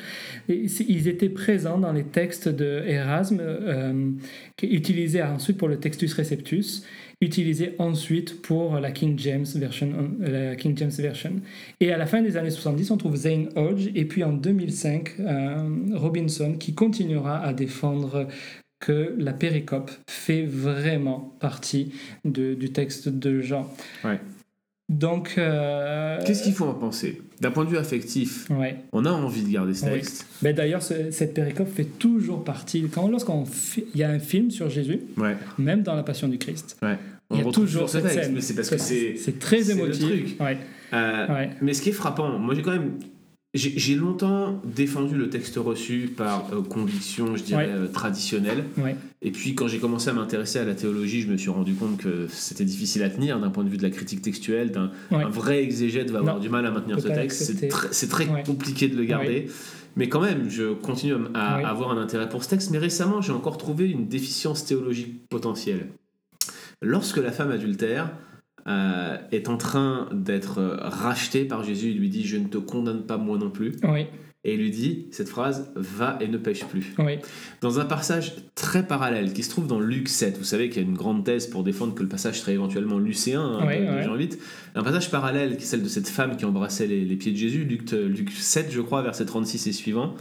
Et 0.49 0.65
ils 0.87 1.07
étaient 1.07 1.29
présents 1.29 1.77
dans 1.77 1.93
les 1.93 2.03
textes 2.03 2.49
de 2.49 2.83
Erasme, 2.87 3.39
euh, 3.41 4.11
utilisés 4.61 5.21
ensuite 5.21 5.57
pour 5.57 5.67
le 5.67 5.77
Textus 5.77 6.13
Receptus, 6.13 6.83
utilisés 7.21 7.73
ensuite 7.79 8.41
pour 8.41 8.79
la 8.79 8.91
King 8.91 9.17
James 9.17 9.45
Version. 9.55 9.89
euh, 10.21 10.49
la 10.49 10.55
King 10.55 10.77
James 10.77 10.91
Version. 10.91 11.33
Et 11.79 11.91
à 11.91 11.97
la 11.97 12.05
fin 12.05 12.21
des 12.21 12.37
années 12.37 12.51
70, 12.51 12.91
on 12.91 12.97
trouve 12.97 13.15
Zane 13.15 13.49
Hodge, 13.55 13.87
et 13.95 14.05
puis 14.05 14.23
en 14.23 14.33
2005, 14.33 15.19
euh, 15.19 15.69
Robinson, 15.95 16.55
qui 16.59 16.73
continuera 16.75 17.39
à 17.43 17.53
défendre 17.53 18.27
que 18.79 19.15
la 19.17 19.33
péricope 19.33 19.89
fait 20.07 20.43
vraiment 20.45 21.35
partie 21.39 21.91
de- 22.25 22.53
du 22.53 22.71
texte 22.71 23.09
de 23.09 23.41
Jean. 23.41 23.67
Donc, 24.89 25.35
euh, 25.37 26.19
Qu'est-ce 26.25 26.43
qu'il 26.43 26.53
faut 26.53 26.65
en 26.65 26.73
penser? 26.73 27.21
D'un 27.41 27.51
point 27.51 27.65
de 27.65 27.69
vue 27.69 27.77
affectif, 27.77 28.47
ouais. 28.49 28.77
on 28.93 29.03
a 29.05 29.11
envie 29.11 29.43
de 29.43 29.49
garder 29.49 29.73
ce 29.73 29.85
Oui. 29.85 29.91
texte. 29.91 30.25
Ben, 30.41 30.55
D'ailleurs, 30.55 30.81
ce- 30.81 31.11
cette 31.11 31.33
péricope 31.33 31.67
fait 31.67 31.83
toujours 31.83 32.43
partie. 32.43 32.83
Quand 32.91 33.09
lorsqu'on 33.09 33.43
il 33.93 33.99
y 33.99 34.03
a 34.03 34.09
un 34.09 34.19
film 34.19 34.49
sur 34.49 34.69
Jésus, 34.69 35.01
Ouais. 35.17 35.35
même 35.57 35.83
dans 35.83 35.93
la 35.93 36.03
Passion 36.03 36.29
du 36.29 36.37
Christ, 36.37 36.77
ouais. 36.81 36.97
On 37.29 37.35
il 37.35 37.45
y 37.45 37.47
a 37.47 37.51
toujours 37.51 37.89
ce 37.89 37.97
cette 37.97 38.03
texte, 38.07 38.23
scène. 38.23 38.33
mais 38.35 38.39
c'est 38.41 38.53
parce 38.55 38.69
que 38.69 38.77
c'est. 38.77 39.15
c'est 39.17 39.37
très 39.39 39.59
le 39.59 39.71
émotif. 39.71 40.37
truc. 40.37 40.37
Euh. 40.93 41.45
Mais 41.61 41.73
ce 41.73 41.81
qui 41.81 41.89
est 41.89 41.93
frappant, 41.93 42.39
moi 42.39 42.55
j'ai 42.55 42.61
quand 42.61 42.71
même. 42.71 42.93
J'ai 43.53 43.95
longtemps 43.95 44.61
défendu 44.65 45.15
le 45.15 45.29
texte 45.29 45.55
reçu 45.55 46.11
par 46.15 46.53
euh, 46.53 46.61
conviction, 46.61 47.35
je 47.37 47.43
dirais, 47.43 47.65
Ouais. 47.65 47.71
euh, 47.71 47.87
traditionnelle. 47.87 48.65
Ouais. 48.77 48.95
Et 49.21 49.31
puis 49.31 49.55
quand 49.55 49.67
j'ai 49.67 49.79
commencé 49.79 50.09
à 50.09 50.13
m'intéresser 50.13 50.59
à 50.59 50.65
la 50.65 50.75
théologie, 50.75 51.21
je 51.21 51.27
me 51.29 51.37
suis 51.37 51.49
rendu 51.49 51.73
compte 51.73 51.97
que 51.97 52.27
c'était 52.29 52.65
difficile 52.65 53.03
à 53.03 53.09
tenir 53.09 53.39
d'un 53.39 53.49
point 53.49 53.63
de 53.63 53.69
vue 53.69 53.77
de 53.77 53.83
la 53.83 53.89
critique 53.89 54.21
textuelle. 54.21 54.71
d'un 54.71 54.91
Ouais. 55.11 55.23
Un 55.23 55.29
vrai 55.29 55.63
exégète 55.63 56.11
va 56.11 56.19
avoir 56.19 56.35
Non, 56.35 56.41
du 56.41 56.49
mal 56.49 56.65
à 56.65 56.71
maintenir 56.71 56.99
ce 56.99 57.07
texte. 57.07 57.53
C'est 57.91 58.07
très, 58.09 58.27
compliqué 58.43 58.89
de 58.89 58.97
le 58.97 59.05
garder. 59.05 59.47
Mais 59.95 60.09
quand 60.09 60.21
même, 60.21 60.49
je 60.49 60.73
continue 60.73 61.13
à 61.33 61.55
avoir 61.67 61.89
un 61.91 61.97
intérêt 61.99 62.29
pour 62.29 62.43
ce 62.43 62.49
texte. 62.49 62.69
Mais 62.71 62.77
récemment, 62.77 63.21
j'ai 63.21 63.31
encore 63.31 63.57
trouvé 63.57 63.89
une 63.89 64.07
déficience 64.07 64.65
théologique 64.65 65.27
potentielle. 65.29 65.87
Lorsque 66.83 67.17
la 67.17 67.31
femme 67.31 67.49
adultère 67.49 68.11
euh, 68.67 69.17
est 69.31 69.49
en 69.49 69.57
train 69.57 70.09
d'être 70.11 70.59
euh, 70.59 70.77
rachetée 70.81 71.45
par 71.45 71.63
Jésus, 71.63 71.91
il 71.91 71.99
lui 71.99 72.09
dit 72.09 72.25
Je 72.25 72.37
ne 72.37 72.47
te 72.47 72.57
condamne 72.57 73.03
pas 73.03 73.17
moi 73.17 73.37
non 73.37 73.49
plus. 73.49 73.77
Et 74.47 74.53
il 74.53 74.59
lui 74.61 74.71
dit 74.71 75.07
cette 75.11 75.27
phrase 75.27 75.69
Va 75.75 76.17
et 76.21 76.27
ne 76.29 76.37
pêche 76.37 76.63
plus. 76.63 76.93
oui, 76.99 77.17
Dans 77.61 77.79
un 77.81 77.85
passage 77.85 78.33
très 78.55 78.87
parallèle 78.87 79.33
qui 79.33 79.43
se 79.43 79.49
trouve 79.49 79.67
dans 79.67 79.79
Luc 79.81 80.07
7, 80.07 80.37
vous 80.37 80.45
savez 80.45 80.69
qu'il 80.69 80.81
y 80.81 80.85
a 80.85 80.87
une 80.87 80.95
grande 80.95 81.25
thèse 81.25 81.47
pour 81.47 81.63
défendre 81.65 81.93
que 81.93 82.01
le 82.01 82.07
passage 82.07 82.39
serait 82.39 82.53
éventuellement 82.53 82.97
lucéen 82.97 83.41
hein, 83.41 83.67
Ouais, 83.67 83.81
de, 83.81 83.91
ouais. 83.91 84.03
Jean 84.03 84.15
8. 84.15 84.39
Un 84.75 84.83
passage 84.83 85.11
parallèle 85.11 85.57
qui 85.57 85.63
est 85.63 85.65
celle 85.67 85.83
de 85.83 85.89
cette 85.89 86.07
femme 86.07 86.37
qui 86.37 86.45
embrassait 86.45 86.87
les, 86.87 87.03
les 87.03 87.15
pieds 87.17 87.33
de 87.33 87.37
Jésus, 87.37 87.65
Luc, 87.65 87.91
euh, 87.91 88.07
Luc 88.07 88.31
7, 88.31 88.67
je 88.71 88.79
crois, 88.79 89.01
verset 89.01 89.25
36 89.25 89.67
et 89.67 89.71
suivant. 89.73 90.15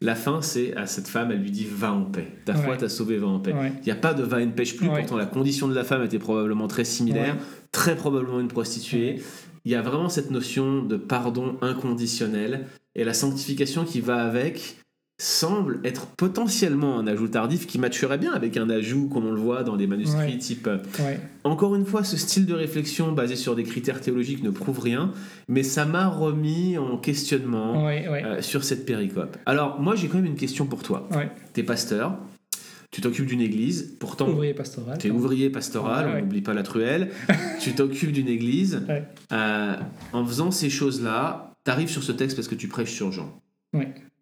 La 0.00 0.14
fin, 0.14 0.42
c'est 0.42 0.76
à 0.76 0.86
cette 0.86 1.08
femme, 1.08 1.32
elle 1.32 1.40
lui 1.42 1.50
dit 1.50 1.66
Va 1.68 1.92
en 1.92 2.02
paix. 2.04 2.28
Ta 2.44 2.54
foi 2.54 2.72
Ouais. 2.74 2.76
t'a 2.78 2.88
sauvé, 2.88 3.18
va 3.18 3.26
en 3.26 3.40
paix. 3.40 3.52
ouais. 3.52 3.72
Il 3.82 3.84
n'y 3.84 3.92
a 3.92 3.96
pas 3.96 4.14
de 4.14 4.22
va 4.22 4.40
et 4.40 4.46
ne 4.46 4.52
pêche 4.52 4.76
plus, 4.76 4.86
pourtant 4.88 5.16
la 5.16 5.26
condition 5.26 5.66
de 5.68 5.74
la 5.74 5.82
femme 5.84 6.04
était 6.04 6.18
probablement 6.20 6.68
très 6.68 6.84
similaire, 6.84 7.36
très 7.72 7.96
probablement 7.96 8.38
une 8.38 8.46
prostituée. 8.48 9.20
Il 9.64 9.70
y 9.70 9.76
a 9.76 9.82
vraiment 9.82 10.08
cette 10.08 10.30
notion 10.32 10.82
de 10.82 10.96
pardon 10.96 11.56
inconditionnel 11.62 12.66
et 12.94 13.04
la 13.04 13.14
sanctification 13.14 13.84
qui 13.84 14.00
va 14.00 14.16
avec 14.24 14.76
semble 15.20 15.78
être 15.84 16.06
potentiellement 16.06 16.98
un 16.98 17.06
ajout 17.06 17.28
tardif 17.28 17.66
qui 17.68 17.78
matcherait 17.78 18.18
bien 18.18 18.32
avec 18.32 18.56
un 18.56 18.68
ajout 18.68 19.08
comme 19.08 19.26
on 19.26 19.30
le 19.30 19.40
voit 19.40 19.62
dans 19.62 19.76
les 19.76 19.86
manuscrits 19.86 20.32
Ouais. 20.32 20.38
type 20.38 20.66
euh, 20.66 20.78
ouais. 20.98 21.20
encore 21.44 21.76
une 21.76 21.84
fois 21.86 22.02
ce 22.02 22.16
style 22.16 22.44
de 22.44 22.54
réflexion 22.54 23.12
basé 23.12 23.36
sur 23.36 23.54
des 23.54 23.62
critères 23.62 24.00
théologiques 24.00 24.42
ne 24.42 24.50
prouve 24.50 24.80
rien 24.80 25.12
mais 25.48 25.62
ça 25.62 25.84
m'a 25.84 26.08
remis 26.08 26.76
en 26.76 26.96
questionnement 26.96 27.84
Ouais, 27.86 28.04
euh, 28.08 28.42
sur 28.42 28.64
cette 28.64 28.84
péricope 28.84 29.36
alors 29.46 29.80
moi 29.80 29.94
j'ai 29.94 30.08
quand 30.08 30.16
même 30.16 30.26
une 30.26 30.34
question 30.36 30.66
pour 30.66 30.82
toi 30.82 31.08
t'es 31.52 31.62
pasteur 31.62 32.18
tu 32.90 33.00
t'occupes 33.00 33.26
d'une 33.26 33.40
église 33.42 33.94
pourtant 34.00 34.28
Ouvrier 34.28 34.54
pastoral. 34.54 34.98
tu 34.98 35.06
es 35.06 35.10
ouvrier 35.10 35.50
pastoral, 35.50 36.06
Ouais, 36.06 36.12
ouais. 36.14 36.18
on 36.18 36.22
n'oublie 36.24 36.42
pas 36.42 36.52
la 36.52 36.62
truelle. 36.62 37.10
tu 37.60 37.72
t'occupes 37.72 38.12
d'une 38.12 38.28
église. 38.28 38.82
Ouais. 38.86 39.04
Euh, 39.32 39.76
en 40.12 40.26
faisant 40.26 40.50
ces 40.50 40.68
choses-là, 40.68 41.51
tu 41.64 41.70
arrives 41.70 41.88
sur 41.88 42.02
ce 42.02 42.12
texte 42.12 42.36
parce 42.36 42.48
que 42.48 42.54
tu 42.54 42.68
prêches 42.68 42.92
sur 42.92 43.12
Jean. 43.12 43.40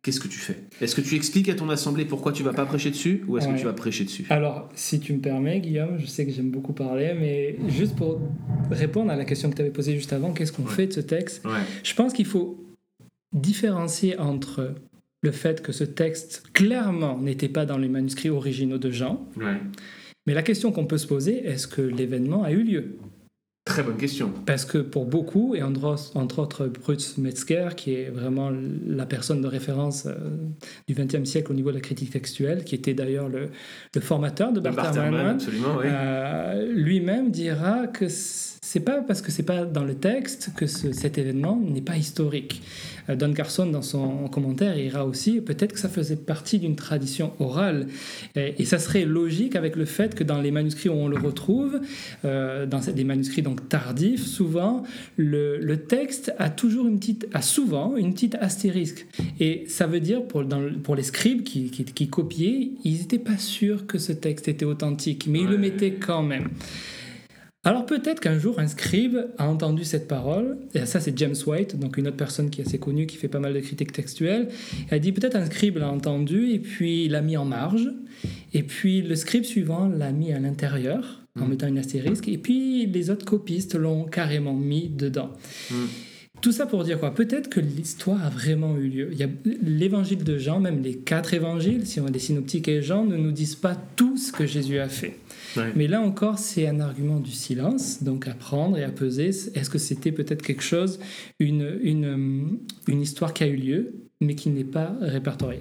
Qu'est-ce 0.03 0.20
que 0.20 0.29
tu 0.29 0.38
fais? 0.38 0.57
Est-ce 0.81 0.94
que 0.94 1.03
tu 1.03 1.14
expliques 1.14 1.48
à 1.50 1.55
ton 1.55 1.68
assemblée 1.68 2.07
pourquoi 2.07 2.33
tu 2.33 2.42
vas 2.42 2.55
pas 2.55 2.64
prêcher 2.64 2.90
dessus 2.90 3.22
ou 3.29 3.37
est-ce 3.37 3.48
que 3.48 3.59
tu 3.59 3.64
vas 3.66 3.74
prêcher 3.74 4.05
dessus? 4.05 4.24
Alors, 4.31 4.70
si 4.74 4.98
tu 4.98 5.12
me 5.12 5.18
permets, 5.20 5.61
Guillaume, 5.61 5.98
je 5.98 6.07
sais 6.07 6.24
que 6.24 6.33
j'aime 6.33 6.50
beaucoup 6.50 6.72
parler, 6.72 7.12
mais 7.18 7.57
juste 7.68 7.96
pour 7.96 8.18
répondre 8.70 9.11
à 9.11 9.16
la 9.16 9.26
question 9.26 9.50
que 9.50 9.57
tu 9.57 9.61
avais 9.61 9.70
posée 9.70 9.94
juste 9.94 10.12
avant, 10.14 10.33
qu'est-ce 10.33 10.53
qu'on 10.53 10.62
Ouais. 10.64 10.70
fait 10.72 10.87
de 10.87 10.92
ce 10.94 11.00
texte? 11.00 11.44
Ouais. 11.44 11.53
Je 11.85 11.94
pense 11.94 12.14
qu'il 12.14 12.24
faut 12.24 12.64
différencier 13.35 14.18
entre 14.18 14.74
le 15.22 15.33
fait 15.33 15.61
que 15.62 15.72
ce 15.72 15.85
texte 15.85 16.44
clairement 16.55 17.18
n'était 17.18 17.48
pas 17.50 17.66
dans 17.66 17.76
les 17.76 17.88
manuscrits 17.88 18.31
originaux 18.31 18.79
de 18.79 18.90
Jean, 18.90 19.29
mais 20.26 20.33
la 20.35 20.42
question 20.42 20.72
qu'on 20.72 20.87
peut 20.87 20.98
se 20.98 21.07
poser, 21.07 21.44
est-ce 21.46 21.66
que 21.68 21.83
l'événement 21.83 22.42
a 22.42 22.53
eu 22.53 22.62
lieu? 22.62 22.96
Très 23.64 23.83
bonne 23.83 23.99
question. 23.99 24.33
Parce 24.46 24.64
que 24.64 24.79
pour 24.79 25.05
beaucoup, 25.05 25.55
et 25.55 25.62
entre, 25.62 26.38
autres 26.38 26.66
Bruce 26.66 27.18
Metzger, 27.18 27.68
qui 27.77 27.94
est 27.94 28.09
vraiment 28.09 28.51
la 28.87 29.05
personne 29.05 29.42
de 29.42 29.46
référence 29.46 30.07
euh, 30.07 30.14
du 30.88 30.94
XXe 30.94 31.29
siècle 31.29 31.53
au 31.53 31.55
niveau 31.55 31.68
de 31.70 31.77
la 31.77 31.83
critique 31.83 32.11
textuelle, 32.11 32.64
qui 32.64 32.75
était 32.75 32.94
d'ailleurs 32.94 33.29
le, 33.29 33.51
le 33.94 34.01
formateur 34.01 34.53
de 34.53 34.61
De 34.61 34.70
Barthelman, 34.70 35.11
Barterman, 35.11 35.35
absolument, 35.37 35.77
oui. 35.79 35.85
euh, 35.87 36.73
lui-même 36.73 37.31
dira 37.31 37.87
que 37.87 38.07
c'est 38.62 38.81
pas 38.81 39.01
parce 39.01 39.23
que 39.23 39.31
c'est 39.31 39.42
pas 39.42 39.64
dans 39.64 39.85
le 39.85 39.94
texte 39.94 40.51
que 40.55 40.66
ce- 40.66 40.92
cet 40.92 41.16
événement 41.16 41.59
n'est 41.66 41.81
pas 41.81 41.96
historique. 41.96 42.61
Euh, 43.09 43.16
Don 43.16 43.33
Carson, 43.33 43.64
dans 43.66 43.81
son 43.81 44.29
commentaire, 44.29 44.79
ira 44.79 45.07
aussi 45.07 45.40
peut-être 45.40 45.73
que 45.73 45.79
ça 45.81 45.88
faisait 45.88 46.16
partie 46.16 46.59
d'une 46.59 46.77
tradition 46.77 47.33
orale. 47.40 47.87
Et, 48.37 48.57
et 48.59 48.64
ça 48.66 48.79
serait 48.79 49.07
logique 49.07 49.57
avec 49.57 49.77
le 49.77 49.87
fait 49.87 50.14
que 50.14 50.23
dans 50.25 50.42
les 50.42 50.51
manuscrits 50.51 50.90
où 50.90 50.92
on 50.92 51.09
le 51.09 51.16
retrouve, 51.18 51.81
euh, 52.27 52.66
dans 52.66 52.81
des 52.81 53.05
manuscrits 53.05 53.40
donc 53.40 53.66
tardifs, 53.70 54.27
souvent 54.27 54.83
le, 55.16 55.57
le 55.59 55.79
texte 55.79 56.35
a 56.38 56.51
toujours 56.51 56.87
une 56.87 56.99
petite, 56.99 57.29
a 57.33 57.40
souvent 57.40 57.96
une 57.96 58.12
petite 58.12 58.35
astérisque. 58.42 59.07
Et 59.40 59.64
ça 59.68 59.87
veut 59.87 60.01
dire 60.01 60.23
pour, 60.25 60.44
dans 60.44 60.61
le- 60.61 60.73
pour 60.75 60.96
les 60.96 61.03
scribes 61.03 61.44
qui, 61.44 61.70
qui, 61.70 61.85
qui 61.85 62.09
copiaient, 62.09 62.73
ils 62.85 62.99
n'étaient 62.99 63.18
pas 63.18 63.38
sûrs 63.38 63.87
que 63.87 63.96
ce 63.96 64.12
texte 64.12 64.49
était 64.49 64.66
authentique, 64.66 65.27
mais 65.27 65.40
ils 65.40 65.49
le 65.49 65.57
mettaient 65.59 65.92
quand 65.94 66.23
même. 66.23 66.49
Alors 67.62 67.85
peut-être 67.85 68.20
qu'un 68.20 68.38
jour 68.38 68.59
un 68.59 68.66
scribe 68.66 69.18
a 69.37 69.46
entendu 69.46 69.85
cette 69.85 70.09
parole, 70.09 70.57
et 70.75 70.87
ça 70.87 70.99
c'est 70.99 71.16
James 71.18 71.35
White, 71.46 71.79
donc 71.79 71.99
une 71.99 72.09
autre 72.09 72.16
personne 72.16 72.49
qui 72.49 72.62
est 72.62 72.66
assez 72.66 72.79
connue, 72.79 73.07
qui 73.07 73.16
fait 73.18 73.29
pas 73.29 73.38
mal 73.38 73.53
de 73.53 73.61
critiques 73.61 73.92
textuelles. 73.92 74.49
Elle 74.88 74.94
a 74.96 74.99
dit 74.99 75.12
peut-être 75.12 75.37
un 75.37 75.44
scribe 75.44 75.77
l'a 75.77 75.90
entendu 75.90 76.51
et 76.53 76.59
puis 76.59 77.05
il 77.05 77.12
l'a 77.12 77.20
mis 77.20 77.37
en 77.37 77.44
marge, 77.44 77.90
et 78.55 78.62
puis 78.62 79.03
le 79.03 79.14
scribe 79.14 79.44
suivant 79.44 79.88
l'a 79.88 80.11
mis 80.11 80.33
à 80.33 80.38
l'intérieur 80.38 81.20
en 81.37 81.42
Mhm. 81.42 81.49
mettant 81.51 81.66
une 81.68 81.79
astérisque, 81.79 82.29
et 82.29 82.38
puis 82.38 82.87
les 82.87 83.11
autres 83.11 83.27
copistes 83.27 83.75
l'ont 83.75 84.05
carrément 84.05 84.55
mis 84.55 84.88
dedans. 84.88 85.31
Mhm. 85.70 85.87
Tout 86.40 86.53
ça 86.53 86.66
pour 86.66 86.85
dire 86.85 86.98
quoi? 86.98 87.14
Peut-être 87.14 87.48
que 87.48 87.61
l'histoire 87.61 88.24
a 88.24 88.31
vraiment 88.31 88.76
eu 88.76 88.88
lieu. 88.88 89.09
Il 89.12 89.18
y 89.18 89.22
a 89.22 89.29
l'évangile 89.62 90.24
de 90.24 90.38
Jean, 90.38 90.61
même 90.61 90.83
les 90.83 90.96
quatre 90.96 91.35
évangiles, 91.35 91.87
si 91.87 92.00
on 92.00 92.07
les 92.07 92.18
synoptiques 92.18 92.68
et 92.68 92.83
Jean, 92.83 93.05
ne 93.05 93.16
nous 93.16 93.33
disent 93.33 93.55
pas 93.57 93.76
tout 93.96 94.16
ce 94.16 94.33
que 94.33 94.46
Jésus 94.46 94.79
a 94.79 94.88
fait. 94.88 95.18
Ouais. 95.57 95.72
Mais 95.74 95.88
là 95.88 96.00
encore, 96.00 96.38
c'est 96.38 96.66
un 96.68 96.81
argument 96.81 97.18
du 97.18 97.33
silence, 97.33 98.03
donc 98.03 98.29
à 98.29 98.35
prendre 98.35 98.79
et 98.79 98.85
à 98.85 98.90
peser. 98.90 99.29
Est-ce 99.29 99.68
que 99.70 99.79
c'était 99.79 100.12
peut-être 100.12 100.42
quelque 100.42 100.62
chose, 100.62 101.00
une, 101.40 101.79
une, 101.83 102.05
euh, 102.05 102.92
une 102.92 103.03
histoire 103.03 103.33
qui 103.35 103.42
a 103.44 103.46
eu 103.48 103.57
lieu, 103.57 103.92
mais 104.20 104.35
qui 104.35 104.50
n'est 104.50 104.64
pas 104.64 104.94
répertoriée? 105.00 105.61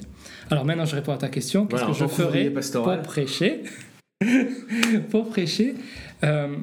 Alors 0.52 0.66
maintenant, 0.66 0.86
je 0.86 0.96
réponds 0.96 1.14
à 1.14 1.18
ta 1.18 1.30
question. 1.30 1.66
Qu'est-ce 1.66 1.82
Voilà, 1.82 1.94
que 1.94 2.00
je 2.00 2.04
recouvrement 2.04 2.30
ferai 2.32 2.50
pastoral. 2.52 3.00
pour 3.02 3.08
prêcher? 3.08 3.64
Pour 5.12 5.30
prêcher, 5.30 5.76
euh, 6.26 6.56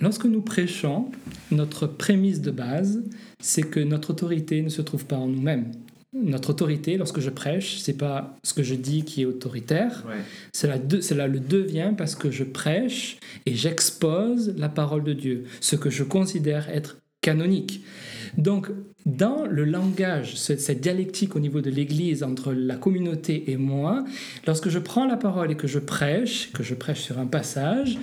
lorsque 0.00 0.24
nous 0.24 0.40
prêchons, 0.42 1.06
notre 1.50 1.86
prémisse 1.86 2.40
de 2.40 2.50
base, 2.50 3.02
c'est 3.40 3.62
que 3.62 3.80
notre 3.80 4.10
autorité 4.10 4.62
ne 4.62 4.68
se 4.68 4.82
trouve 4.82 5.04
pas 5.06 5.16
en 5.16 5.28
nous-mêmes. 5.28 5.70
Notre 6.12 6.50
autorité, 6.50 6.96
lorsque 6.96 7.20
je 7.20 7.30
prêche, 7.30 7.78
c'est 7.78 7.96
pas 7.96 8.36
ce 8.42 8.52
que 8.52 8.64
je 8.64 8.74
dis 8.74 9.04
qui 9.04 9.22
est 9.22 9.26
autoritaire, 9.26 10.04
Ouais. 10.08 10.16
cela, 10.52 10.76
de- 10.76 11.00
cela 11.00 11.28
le 11.28 11.38
devient 11.38 11.92
parce 11.96 12.16
que 12.16 12.30
je 12.32 12.42
prêche 12.42 13.18
et 13.46 13.54
j'expose 13.54 14.52
la 14.56 14.68
parole 14.68 15.04
de 15.04 15.12
Dieu, 15.12 15.44
ce 15.60 15.76
que 15.76 15.88
je 15.88 16.02
considère 16.02 16.68
être 16.68 16.96
canonique. 17.20 17.82
Donc, 18.36 18.70
dans 19.06 19.44
le 19.46 19.64
langage, 19.64 20.34
ce- 20.36 20.56
cette 20.56 20.80
dialectique 20.80 21.36
au 21.36 21.40
niveau 21.40 21.60
de 21.60 21.70
l'Église 21.70 22.22
entre 22.24 22.52
la 22.52 22.74
communauté 22.76 23.50
et 23.52 23.56
moi, 23.56 24.04
lorsque 24.46 24.68
je 24.68 24.78
prends 24.80 25.06
la 25.06 25.16
parole 25.16 25.52
et 25.52 25.56
que 25.56 25.68
je 25.68 25.78
prêche, 25.78 26.50
que 26.52 26.62
je 26.64 26.74
prêche 26.74 27.00
sur 27.00 27.18
un 27.20 27.26
passage, 27.26 27.98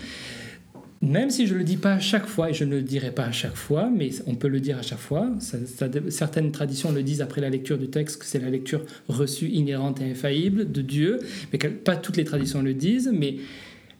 même 1.01 1.29
si 1.29 1.47
je 1.47 1.53
ne 1.53 1.59
le 1.59 1.63
dis 1.63 1.77
pas 1.77 1.93
à 1.93 1.99
chaque 1.99 2.25
fois, 2.25 2.49
et 2.49 2.53
je 2.53 2.63
ne 2.63 2.75
le 2.75 2.81
dirai 2.81 3.11
pas 3.11 3.25
à 3.25 3.31
chaque 3.31 3.55
fois, 3.55 3.89
mais 3.95 4.09
on 4.25 4.35
peut 4.35 4.47
le 4.47 4.59
dire 4.59 4.77
à 4.77 4.81
chaque 4.81 4.99
fois, 4.99 5.29
ça- 5.39 5.57
ça- 5.65 5.89
certaines 6.09 6.51
traditions 6.51 6.91
le 6.91 7.03
disent 7.03 7.21
après 7.21 7.41
la 7.41 7.49
lecture 7.49 7.77
du 7.77 7.89
texte, 7.89 8.17
que 8.19 8.25
c'est 8.25 8.39
la 8.39 8.49
lecture 8.49 8.83
reçue, 9.07 9.47
inhérente 9.49 10.01
et 10.01 10.11
infaillible 10.11 10.71
de 10.71 10.81
Dieu, 10.81 11.19
mais 11.53 11.59
pas 11.59 11.95
toutes 11.95 12.17
les 12.17 12.23
traditions 12.25 12.61
le 12.61 12.73
disent, 12.73 13.11
mais 13.13 13.37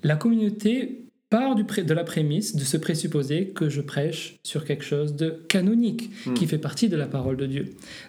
la 0.04 0.16
communauté 0.16 1.04
part 1.30 1.56
du 1.56 1.64
de 1.64 1.94
la 1.94 2.04
prémisse 2.06 2.56
de 2.56 2.64
se 2.64 2.78
présupposer 2.78 3.48
que 3.54 3.68
je 3.70 3.82
prêche 3.82 4.38
sur 4.44 4.64
quelque 4.64 4.86
chose 4.86 5.16
de 5.16 5.44
canonique, 5.50 6.10
Hmm. 6.26 6.34
qui 6.36 6.48
fait 6.48 6.58
partie 6.58 6.88
de 6.88 6.96
la 6.96 7.06
parole 7.08 7.36
de 7.36 7.46
Dieu. 7.48 7.66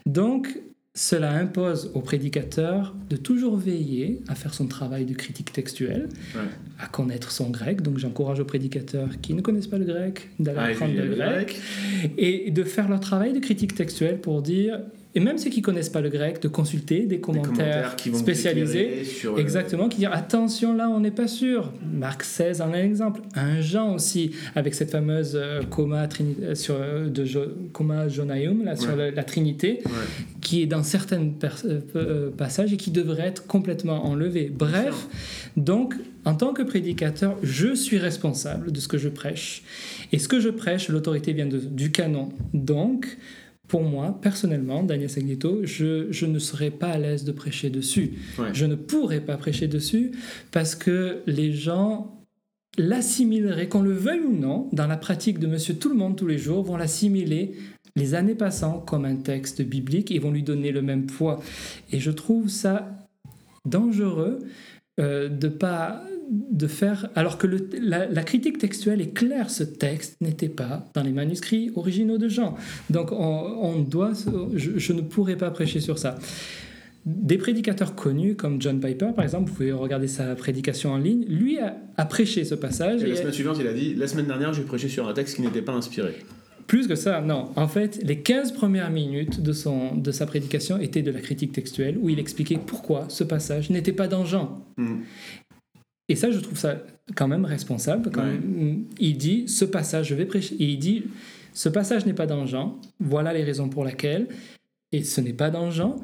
Donc, 0.07 0.57
cela 1.01 1.31
impose 1.33 1.93
au 1.95 2.01
prédicateur 2.01 2.93
de 3.09 3.17
toujours 3.17 3.57
veiller 3.57 4.21
à 4.27 4.35
faire 4.35 4.53
son 4.53 4.67
travail 4.67 5.05
de 5.05 5.15
critique 5.15 5.53
textuelle, 5.53 6.09
Ouais. 6.35 6.41
à 6.81 6.87
connaître 6.89 7.31
son 7.31 7.51
grec. 7.51 7.83
Donc 7.83 7.99
j'encourage 7.99 8.41
aux 8.41 8.45
prédicateurs 8.45 9.09
qui 9.23 9.33
ne 9.33 9.41
connaissent 9.41 9.69
pas 9.69 9.79
le 9.79 9.85
grec 9.85 10.29
d'aller 10.41 10.59
Ah, 10.61 10.65
apprendre 10.67 10.95
le 10.95 11.15
grec 11.15 11.57
et 12.19 12.51
de 12.51 12.65
faire 12.65 12.89
leur 12.89 12.99
travail 12.99 13.33
de 13.33 13.39
critique 13.39 13.77
textuelle 13.77 14.19
pour 14.21 14.43
dire, 14.43 14.81
et 15.15 15.21
même 15.21 15.39
ceux 15.39 15.51
qui 15.51 15.63
connaissent 15.63 15.89
pas 15.89 16.01
le 16.01 16.11
grec, 16.11 16.41
de 16.43 16.49
consulter 16.49 17.01
des 17.01 17.07
Des 17.07 17.21
commentaires, 17.21 17.97
qui 17.97 18.11
vont 18.11 18.19
spécialisés. 18.19 19.03
le- 19.25 19.39
Exactement, 19.41 19.89
qui 19.89 19.99
disent 19.99 20.09
attention 20.13 20.75
là 20.75 20.89
on 20.89 21.01
n'est 21.01 21.11
pas 21.11 21.27
sûr. 21.29 21.73
Marc 21.93 22.23
16 22.23 22.61
en 22.61 22.73
est 22.75 22.81
un 22.81 22.85
exemple. 22.85 23.23
Un 23.35 23.61
Jean 23.61 23.95
aussi 23.95 24.33
avec 24.55 24.75
cette 24.75 24.91
fameuse 24.91 25.33
euh, 25.35 25.63
coma 25.63 26.07
trini- 26.07 26.37
euh, 26.43 26.55
sur 26.55 26.77
euh, 26.79 27.09
de 27.09 27.25
Jo- 27.25 27.53
coma 27.73 28.09
Jonaeum 28.09 28.65
là 28.65 28.77
sur 28.77 28.95
la, 28.95 29.11
la 29.11 29.25
Trinité 29.25 29.81
Ouais. 29.87 29.91
qui 30.41 30.63
est 30.63 30.67
dans 30.67 30.83
certains 30.83 31.27
pers- 31.29 31.63
euh, 31.65 31.81
euh, 31.97 32.31
passages 32.31 32.73
et 32.73 32.77
qui 32.77 32.91
devrait 32.91 33.27
être 33.27 33.47
complètement 33.47 34.05
enlevé. 34.07 34.53
Bref, 34.57 35.07
donc 35.57 35.95
en 36.25 36.35
tant 36.35 36.53
que 36.53 36.63
prédicateur, 36.63 37.37
je 37.43 37.75
suis 37.75 37.97
responsable 37.99 38.71
de 38.73 38.79
ce 38.81 38.89
que 38.89 38.99
je 38.99 39.09
prêche. 39.09 39.63
Et 40.13 40.19
ce 40.19 40.29
que 40.29 40.41
je 40.41 40.51
prêche, 40.51 40.89
l'autorité 40.91 41.33
vient 41.33 41.47
de- 41.47 41.59
du 41.59 41.91
canon. 41.91 42.29
Donc, 42.53 43.17
pour 43.69 43.83
moi, 43.83 44.19
personnellement, 44.21 44.83
Daniel 44.83 45.11
Sagnito, 45.11 45.61
je, 45.65 46.11
je 46.11 46.27
ne 46.27 46.39
serais 46.39 46.71
pas 46.71 46.89
à 46.89 46.99
l'aise 46.99 47.25
de 47.25 47.33
prêcher 47.33 47.69
dessus. 47.69 48.15
Ouais. 48.39 48.49
Je 48.55 48.65
ne 48.65 48.75
pourrais 48.75 49.21
pas 49.21 49.37
prêcher 49.37 49.69
dessus 49.69 50.13
parce 50.51 50.75
que 50.75 51.19
les 51.27 51.53
gens 51.53 52.19
l'assimileraient, 52.79 53.69
qu'on 53.69 53.83
le 53.83 53.93
veuille 53.93 54.21
ou 54.21 54.35
non, 54.35 54.69
dans 54.73 54.87
la 54.87 54.97
pratique 54.97 55.39
de 55.39 55.47
Monsieur 55.47 55.75
Tout 55.75 55.91
le 55.91 55.97
Monde 55.97 56.17
tous 56.17 56.27
les 56.27 56.39
jours, 56.39 56.63
vont 56.63 56.77
l'assimiler 56.77 57.53
les 57.95 58.15
années 58.15 58.35
passant 58.35 58.79
comme 58.79 59.05
un 59.05 59.17
texte 59.17 59.61
biblique 59.61 60.11
et 60.11 60.19
vont 60.19 60.31
lui 60.31 60.43
donner 60.43 60.73
le 60.73 60.81
même 60.81 61.07
poids. 61.07 61.41
Et 61.93 62.01
je 62.01 62.11
trouve 62.11 62.49
ça 62.49 63.07
dangereux 63.67 64.39
euh, 65.01 65.29
de 65.29 65.49
pas 65.49 66.03
de 66.31 66.67
faire 66.67 67.09
alors 67.15 67.39
que 67.39 67.47
le- 67.47 67.69
la, 67.81 68.07
la 68.07 68.23
critique 68.23 68.59
textuelle 68.59 69.01
est 69.01 69.15
claire 69.15 69.49
ce 69.51 69.63
texte 69.65 70.17
n'était 70.21 70.49
pas 70.49 70.85
dans 70.95 71.03
les 71.03 71.13
manuscrits 71.13 71.71
originaux 71.75 72.19
de 72.19 72.29
Jean 72.29 72.55
donc 72.91 73.13
on, 73.13 73.17
on 73.17 73.79
doit 73.81 74.13
je, 74.55 74.79
je 74.79 74.93
ne 74.93 75.01
pourrais 75.01 75.37
pas 75.37 75.51
prêcher 75.51 75.81
sur 75.81 75.99
ça 75.99 76.19
des 77.07 77.39
prédicateurs 77.39 77.95
connus 77.95 78.35
comme 78.35 78.61
John 78.61 78.81
Piper 78.81 79.09
par 79.17 79.25
exemple 79.25 79.49
vous 79.49 79.55
pouvez 79.55 79.73
regarder 79.73 80.09
sa 80.09 80.35
prédication 80.35 80.93
en 80.93 80.99
ligne 80.99 81.25
lui 81.27 81.59
a, 81.59 81.77
a 81.97 82.05
prêché 82.05 82.45
ce 82.45 82.55
passage 82.55 83.03
Et 83.03 83.07
la 83.07 83.15
et- 83.15 83.17
semaine 83.17 83.33
suivante, 83.33 83.57
il 83.61 83.67
a 83.67 83.73
dit 83.73 83.95
La 83.95 84.07
semaine 84.07 84.27
dernière, 84.27 84.53
j'ai 84.53 84.63
prêché 84.63 84.89
sur 84.89 85.09
un 85.09 85.15
texte 85.15 85.37
qui 85.37 85.43
n'était 85.43 85.63
pas 85.63 85.73
inspiré. 85.73 86.17
Plus 86.67 86.87
que 86.87 86.97
ça, 86.97 87.23
non. 87.23 87.49
En 87.57 87.67
fait, 87.67 87.99
les 88.05 88.21
15 88.21 88.53
premières 88.53 88.91
minutes 88.91 89.41
de, 89.41 89.55
son, 89.55 89.95
de 89.97 90.11
sa 90.13 90.27
prédication 90.27 90.77
étaient 90.79 91.01
de 91.01 91.11
la 91.11 91.21
critique 91.21 91.53
textuelle, 91.53 91.97
où 91.99 92.11
il 92.11 92.19
expliquait 92.19 92.59
pourquoi 92.65 93.07
ce 93.09 93.25
passage 93.25 93.71
n'était 93.71 93.93
pas 93.93 94.07
dans 94.07 94.27
Jean. 94.27 94.67
Hmm. 94.77 94.97
Et 96.09 96.17
ça, 96.17 96.31
je 96.31 96.39
trouve 96.41 96.59
ça 96.59 96.83
quand 97.15 97.29
même 97.29 97.45
responsable. 97.45 98.11
Quand 98.11 98.23
Ouais. 98.23 98.33
même. 98.33 98.85
Il 98.99 99.17
dit, 99.19 99.47
ce 99.49 99.65
passage, 99.65 100.09
je 100.09 100.15
vais 100.15 100.25
prêcher. 100.27 100.55
Et 100.59 100.65
il 100.65 100.79
dit, 100.79 101.05
ce 101.53 101.69
passage 101.69 102.07
n'est 102.07 102.15
pas 102.15 102.27
dans 102.27 102.47
Jean, 102.47 102.79
voilà 103.01 103.33
les 103.33 103.43
raisons 103.45 103.69
pour 103.69 103.85
lesquelles, 103.85 104.29
et 104.93 105.03
ce 105.05 105.21
n'est 105.21 105.33
pas 105.33 105.51
dans 105.51 105.71
Jean, 105.71 105.97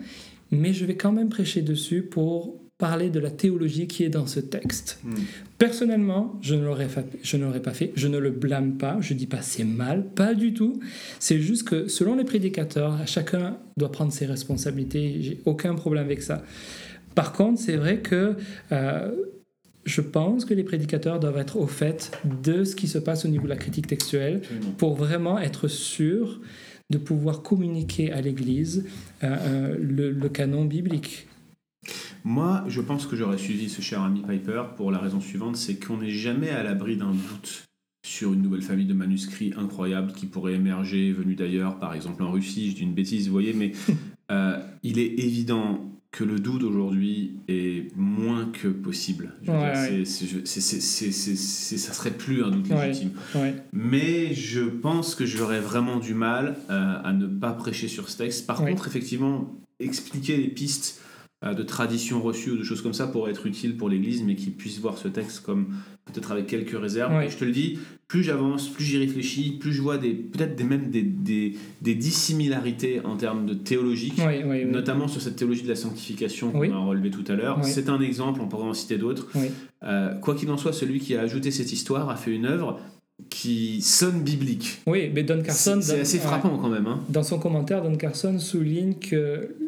mais 0.51 0.73
je 0.73 0.85
vais 0.85 0.97
quand 0.97 1.13
même 1.13 1.29
prêcher 1.29 1.63
dessus 1.63 2.03
pour 2.03 2.61
parler 2.77 3.09
de 3.09 3.21
la 3.21 3.31
théologie 3.31 3.87
qui 3.87 4.03
est 4.03 4.09
dans 4.09 4.27
ce 4.27 4.41
texte. 4.41 4.99
Hmm. 5.05 5.15
Personnellement, 5.59 6.39
je 6.43 6.57
ne 6.57 6.65
l'aurais 6.65 6.89
fa- 6.89 7.05
je 7.23 7.37
ne 7.37 7.45
l'aurais 7.45 7.63
pas 7.63 7.73
fait. 7.73 7.93
Je 7.95 8.09
ne 8.09 8.19
le 8.19 8.31
blâme 8.31 8.77
pas. 8.77 8.99
Je 9.01 9.15
dis 9.15 9.29
pas 9.29 9.43
c'est 9.43 9.65
mal, 9.65 10.05
pas 10.15 10.35
du 10.35 10.53
tout. 10.55 10.81
C'est 11.21 11.39
juste 11.41 11.69
que 11.69 11.87
selon 11.87 12.17
les 12.17 12.25
prédicateurs, 12.25 12.99
chacun 13.07 13.59
doit 13.77 13.93
prendre 13.93 14.13
ses 14.13 14.27
responsabilités. 14.27 15.19
J'ai 15.23 15.41
aucun 15.47 15.75
problème 15.77 16.05
avec 16.05 16.21
ça. 16.21 16.43
Par 17.15 17.33
contre, 17.33 17.61
c'est 17.61 17.77
vrai 17.77 17.99
que 18.01 18.35
euh, 18.73 19.13
je 19.85 20.01
pense 20.01 20.45
que 20.45 20.55
les 20.55 20.65
prédicateurs 20.65 21.21
doivent 21.21 21.39
être 21.39 21.57
au 21.57 21.67
fait 21.67 22.19
de 22.43 22.65
ce 22.65 22.75
qui 22.77 22.89
se 22.89 22.99
passe 22.99 23.25
au 23.25 23.29
niveau 23.29 23.45
de 23.45 23.51
la 23.51 23.57
critique 23.57 23.87
textuelle 23.87 24.43
pour 24.79 24.95
vraiment 24.95 25.39
être 25.39 25.69
sûr 25.69 26.41
de 26.91 26.99
pouvoir 26.99 27.43
communiquer 27.43 28.13
à 28.13 28.21
l'Église 28.21 28.87
euh, 29.23 29.37
euh, 29.41 29.77
le, 29.81 30.11
le 30.11 30.29
canon 30.29 30.65
biblique. 30.65 31.27
Moi, 32.25 32.65
je 32.69 32.81
pense 32.81 33.07
que 33.07 33.17
j'aurais 33.17 33.39
suivi 33.39 33.69
ce 33.69 33.83
cher 33.83 34.03
ami 34.03 34.23
Piper 34.23 34.63
pour 34.77 34.91
la 34.91 34.99
raison 34.99 35.21
suivante 35.21 35.57
c'est 35.57 35.77
qu'on 35.77 35.99
n'est 35.99 36.11
jamais 36.11 36.51
à 36.51 36.63
l'abri 36.63 36.97
d'un 36.97 37.13
doute 37.13 37.65
sur 38.05 38.35
une 38.35 38.43
nouvelle 38.43 38.63
famille 38.63 38.87
de 38.87 38.95
manuscrits 38.95 39.55
incroyables 39.57 40.13
qui 40.13 40.27
pourraient 40.27 40.55
émerger, 40.55 41.11
venus 41.11 41.37
d'ailleurs, 41.37 41.79
par 41.79 41.95
exemple 41.95 42.23
en 42.23 42.31
Russie. 42.31 42.71
Je 42.71 42.77
dis 42.77 42.83
une 42.83 42.93
bêtise, 42.93 43.27
vous 43.27 43.33
voyez, 43.33 43.55
mais 43.55 43.73
euh, 44.31 44.59
il 44.83 44.99
est 44.99 45.19
évident 45.19 45.94
que 46.15 46.23
le 46.23 46.39
doute 46.39 46.63
aujourd'hui 46.63 47.33
est 47.49 47.89
moins 47.97 48.47
que 48.47 48.69
possible. 48.69 49.33
Ouais, 49.49 50.05
ça 50.05 51.93
serait 51.93 52.13
plus 52.13 52.45
un 52.45 52.51
doute 52.53 52.69
Ouais. 52.71 52.87
légitime. 52.87 53.11
Ouais. 53.35 53.57
Mais 53.73 54.33
je 54.33 54.61
pense 54.61 55.17
que 55.17 55.27
j'aurais 55.27 55.59
vraiment 55.59 55.99
du 55.99 56.15
mal 56.15 56.57
euh, 56.71 56.95
à 57.03 57.13
ne 57.13 57.27
pas 57.27 57.51
prêcher 57.53 57.89
sur 57.89 58.09
ce 58.09 58.19
texte. 58.19 58.47
Par 58.47 58.59
contre, 58.65 58.87
effectivement, 58.87 59.59
expliquer 59.81 60.37
les 60.37 60.47
pistes 60.49 61.01
de 61.53 61.63
traditions 61.63 62.23
reçues 62.23 62.53
ou 62.53 62.57
de 62.57 62.63
choses 62.63 62.81
comme 62.81 62.95
ça 62.95 63.07
pourrait 63.07 63.33
être 63.33 63.45
utile 63.47 63.77
pour 63.77 63.91
l'Église, 63.91 64.23
mais 64.23 64.35
qu'ils 64.35 64.53
puissent 64.53 64.79
voir 64.79 64.97
ce 64.97 65.09
texte 65.09 65.41
comme 65.45 65.75
peut-être 66.07 66.33
avec 66.33 66.47
quelques 66.47 66.79
réserves. 66.81 67.23
Et 67.23 67.29
je 67.29 67.37
te 67.37 67.45
le 67.45 67.51
dis, 67.53 67.79
plus 68.09 68.23
j'avance, 68.23 68.69
plus 68.69 68.85
j'y 68.85 68.99
réfléchis, 68.99 69.57
plus 69.59 69.73
je 69.73 69.83
vois 69.83 69.99
des 69.99 70.13
peut-être 70.15 70.57
des, 70.57 70.65
même 70.65 70.91
des, 70.91 71.03
des, 71.03 71.55
des 71.83 71.95
dissimilarités 71.95 73.01
en 73.05 73.17
termes 73.17 73.45
de 73.47 73.55
théologique. 73.55 74.21
Notamment 74.67 75.09
sur 75.09 75.21
cette 75.21 75.37
théologie 75.37 75.63
de 75.63 75.69
la 75.69 75.77
sanctification 75.77 76.51
qu'on 76.51 76.73
a 76.73 76.79
relevé 76.79 77.11
tout 77.11 77.25
à 77.29 77.35
l'heure. 77.35 77.59
C'est 77.63 77.89
un 77.89 78.01
exemple, 78.01 78.41
on 78.41 78.49
pourrait 78.49 78.69
en 78.69 78.75
citer 78.75 78.97
d'autres. 78.97 79.29
Euh, 79.83 80.15
quoi 80.15 80.35
qu'il 80.35 80.51
en 80.51 80.57
soit, 80.57 80.73
celui 80.73 81.01
qui 81.01 81.15
a 81.15 81.21
ajouté 81.21 81.51
cette 81.51 81.73
histoire 81.73 82.09
a 82.09 82.17
fait 82.17 82.35
une 82.35 82.47
œuvre 82.47 82.81
qui 83.31 83.81
sonne 83.81 84.23
biblique. 84.23 84.83
Oui, 84.87 85.11
mais 85.15 85.23
Don 85.23 85.41
Carson, 85.43 85.79
C'est 85.81 86.01
assez 86.01 86.19
frappant 86.19 86.59
quand 86.59 86.69
même. 86.69 86.87
Hein. 86.87 87.01
dans 87.09 87.23
son 87.23 87.39
commentaire, 87.39 87.83
Don 87.83 87.95
Carson 87.97 88.39
souligne 88.39 88.95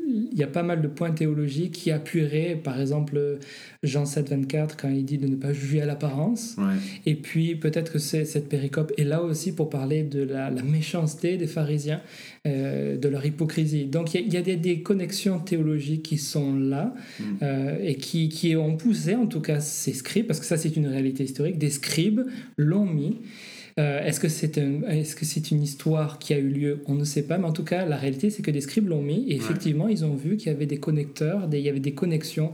qu'il 0.06 0.38
y 0.38 0.42
a 0.42 0.46
pas 0.46 0.62
mal 0.62 0.80
de 0.80 0.88
points 0.88 1.10
théologiques 1.10 1.72
qui 1.72 1.90
appuieraient, 1.90 2.54
par 2.62 2.80
exemple, 2.80 3.38
Jean 3.82 4.06
7, 4.06 4.30
24, 4.30 4.76
quand 4.76 4.88
il 4.88 5.04
dit 5.04 5.18
de 5.18 5.26
ne 5.26 5.36
pas 5.36 5.52
juger 5.52 5.82
à 5.82 5.86
l'apparence. 5.86 6.56
Ouais. 6.58 6.74
Et 7.04 7.14
puis, 7.14 7.56
peut-être 7.56 7.92
que 7.92 7.98
cette 7.98 8.48
péricope 8.48 8.92
est 8.96 9.04
là 9.04 9.22
aussi 9.22 9.54
pour 9.54 9.70
parler 9.70 10.02
de 10.02 10.22
la, 10.22 10.50
la 10.50 10.62
méchanceté 10.62 11.36
des 11.36 11.46
pharisiens, 11.46 12.00
euh, 12.46 12.96
de 12.96 13.09
leur 13.09 13.26
hypocrisie. 13.26 13.87
Donc, 13.87 14.14
il 14.14 14.20
y 14.20 14.22
a, 14.22 14.26
il 14.26 14.32
y 14.32 14.37
a 14.38 14.42
des, 14.42 14.56
des 14.56 14.80
connexions 14.80 15.38
théologiques 15.40 16.04
qui 16.04 16.18
sont 16.18 16.54
là 16.56 16.94
Mm. 17.18 17.22
euh, 17.42 17.78
et 17.82 17.96
qui, 17.96 18.28
qui 18.28 18.56
ont 18.56 18.76
poussé, 18.76 19.14
en 19.14 19.26
tout 19.26 19.40
cas, 19.40 19.61
ces 19.61 19.92
scribes, 19.92 20.26
parce 20.26 20.40
que 20.40 20.46
ça, 20.46 20.56
c'est 20.56 20.76
une 20.76 20.87
réalité 20.87 21.24
historique, 21.24 21.59
des 21.59 21.70
scribes 21.70 22.22
l'ont 22.56 22.87
mis 22.87 23.16
Euh, 23.78 24.02
est-ce 24.06 24.20
que 24.20 24.28
c'est 24.30 24.56
un, 24.56 24.80
une 25.52 25.62
histoire 25.62 26.18
qui 26.18 26.32
a 26.32 26.38
eu 26.38 26.48
lieu? 26.48 26.78
On 26.87 26.94
ne 26.94 27.04
sait 27.04 27.26
pas, 27.26 27.37
mais 27.37 27.44
en 27.44 27.52
tout 27.52 27.62
cas, 27.62 27.85
la 27.85 27.98
réalité, 27.98 28.30
c'est 28.30 28.42
que 28.42 28.50
des 28.50 28.62
scribes 28.62 28.88
l'ont 28.88 29.02
mis 29.02 29.28
et 29.28 29.37
effectivement, 29.37 29.87
ils 29.88 30.02
ont 30.02 30.14
vu 30.14 30.38
qu'il 30.38 30.50
y 30.50 30.54
avait 30.54 30.64
des 30.64 30.78
connecteurs, 30.78 31.46
des, 31.46 31.59
il 31.59 31.64
y 31.64 31.68
avait 31.68 31.78
des 31.90 31.92
connexions 31.92 32.52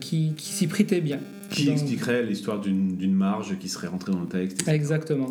qui, 0.00 0.32
qui 0.36 0.52
s'y 0.52 0.66
prêtaient 0.66 1.00
bien. 1.00 1.18
Qui 1.50 1.66
Donc- 1.66 1.74
expliquerait 1.74 2.22
l'histoire 2.22 2.58
d'une 2.60 3.14
marge 3.14 3.58
qui 3.58 3.68
serait 3.68 3.86
rentrée 3.88 4.12
dans 4.12 4.20
le 4.22 4.26
texte. 4.26 4.62
etc. 4.62 4.74
Exactement. 4.74 5.30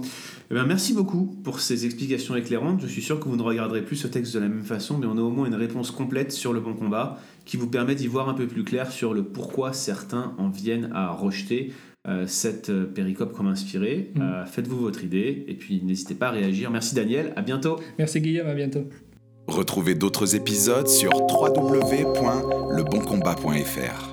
Eh 0.51 0.53
bien, 0.53 0.63
merci 0.65 0.93
beaucoup 0.93 1.35
pour 1.43 1.59
ces 1.59 1.85
explications 1.85 2.35
éclairantes. 2.35 2.79
Je 2.81 2.87
suis 2.87 3.01
sûr 3.01 3.19
que 3.19 3.27
vous 3.27 3.35
ne 3.35 3.41
regarderez 3.41 3.81
plus 3.81 3.95
ce 3.95 4.05
texte 4.07 4.33
de 4.35 4.39
la 4.39 4.47
même 4.47 4.63
façon, 4.63 4.97
mais 4.99 5.07
on 5.07 5.17
a 5.17 5.21
au 5.21 5.31
moins 5.31 5.47
une 5.47 5.55
réponse 5.55 5.89
complète 5.91 6.31
sur 6.31 6.53
le 6.53 6.59
bon 6.59 6.73
combat 6.75 7.17
qui 7.45 7.57
vous 7.57 7.67
permet 7.67 7.95
d'y 7.95 8.05
voir 8.07 8.29
un 8.29 8.33
peu 8.35 8.45
plus 8.47 8.63
clair 8.63 8.91
sur 8.91 9.13
le 9.13 9.23
pourquoi 9.23 9.73
certains 9.73 10.33
en 10.37 10.49
viennent 10.49 10.91
à 10.93 11.09
rejeter 11.11 11.73
euh, 12.07 12.25
cette 12.27 12.69
euh, 12.69 12.85
péricope 12.85 13.33
comme 13.33 13.47
inspirée. 13.47 14.11
Mm. 14.15 14.21
Euh, 14.21 14.45
Faites-vous 14.45 14.77
votre 14.77 15.03
idée 15.03 15.45
et 15.47 15.55
puis 15.55 15.81
n'hésitez 15.83 16.13
pas 16.15 16.27
à 16.27 16.31
réagir. 16.31 16.69
Merci 16.69 16.93
Daniel, 16.95 17.33
à 17.35 17.41
bientôt. 17.41 17.79
Merci 17.97 18.21
Guillaume, 18.21 18.47
à 18.47 18.53
bientôt. 18.53 18.85
Retrouvez 19.47 19.95
d'autres 19.95 20.35
épisodes 20.35 20.87
sur 20.87 21.11
www.leboncombat.fr. 21.13 24.12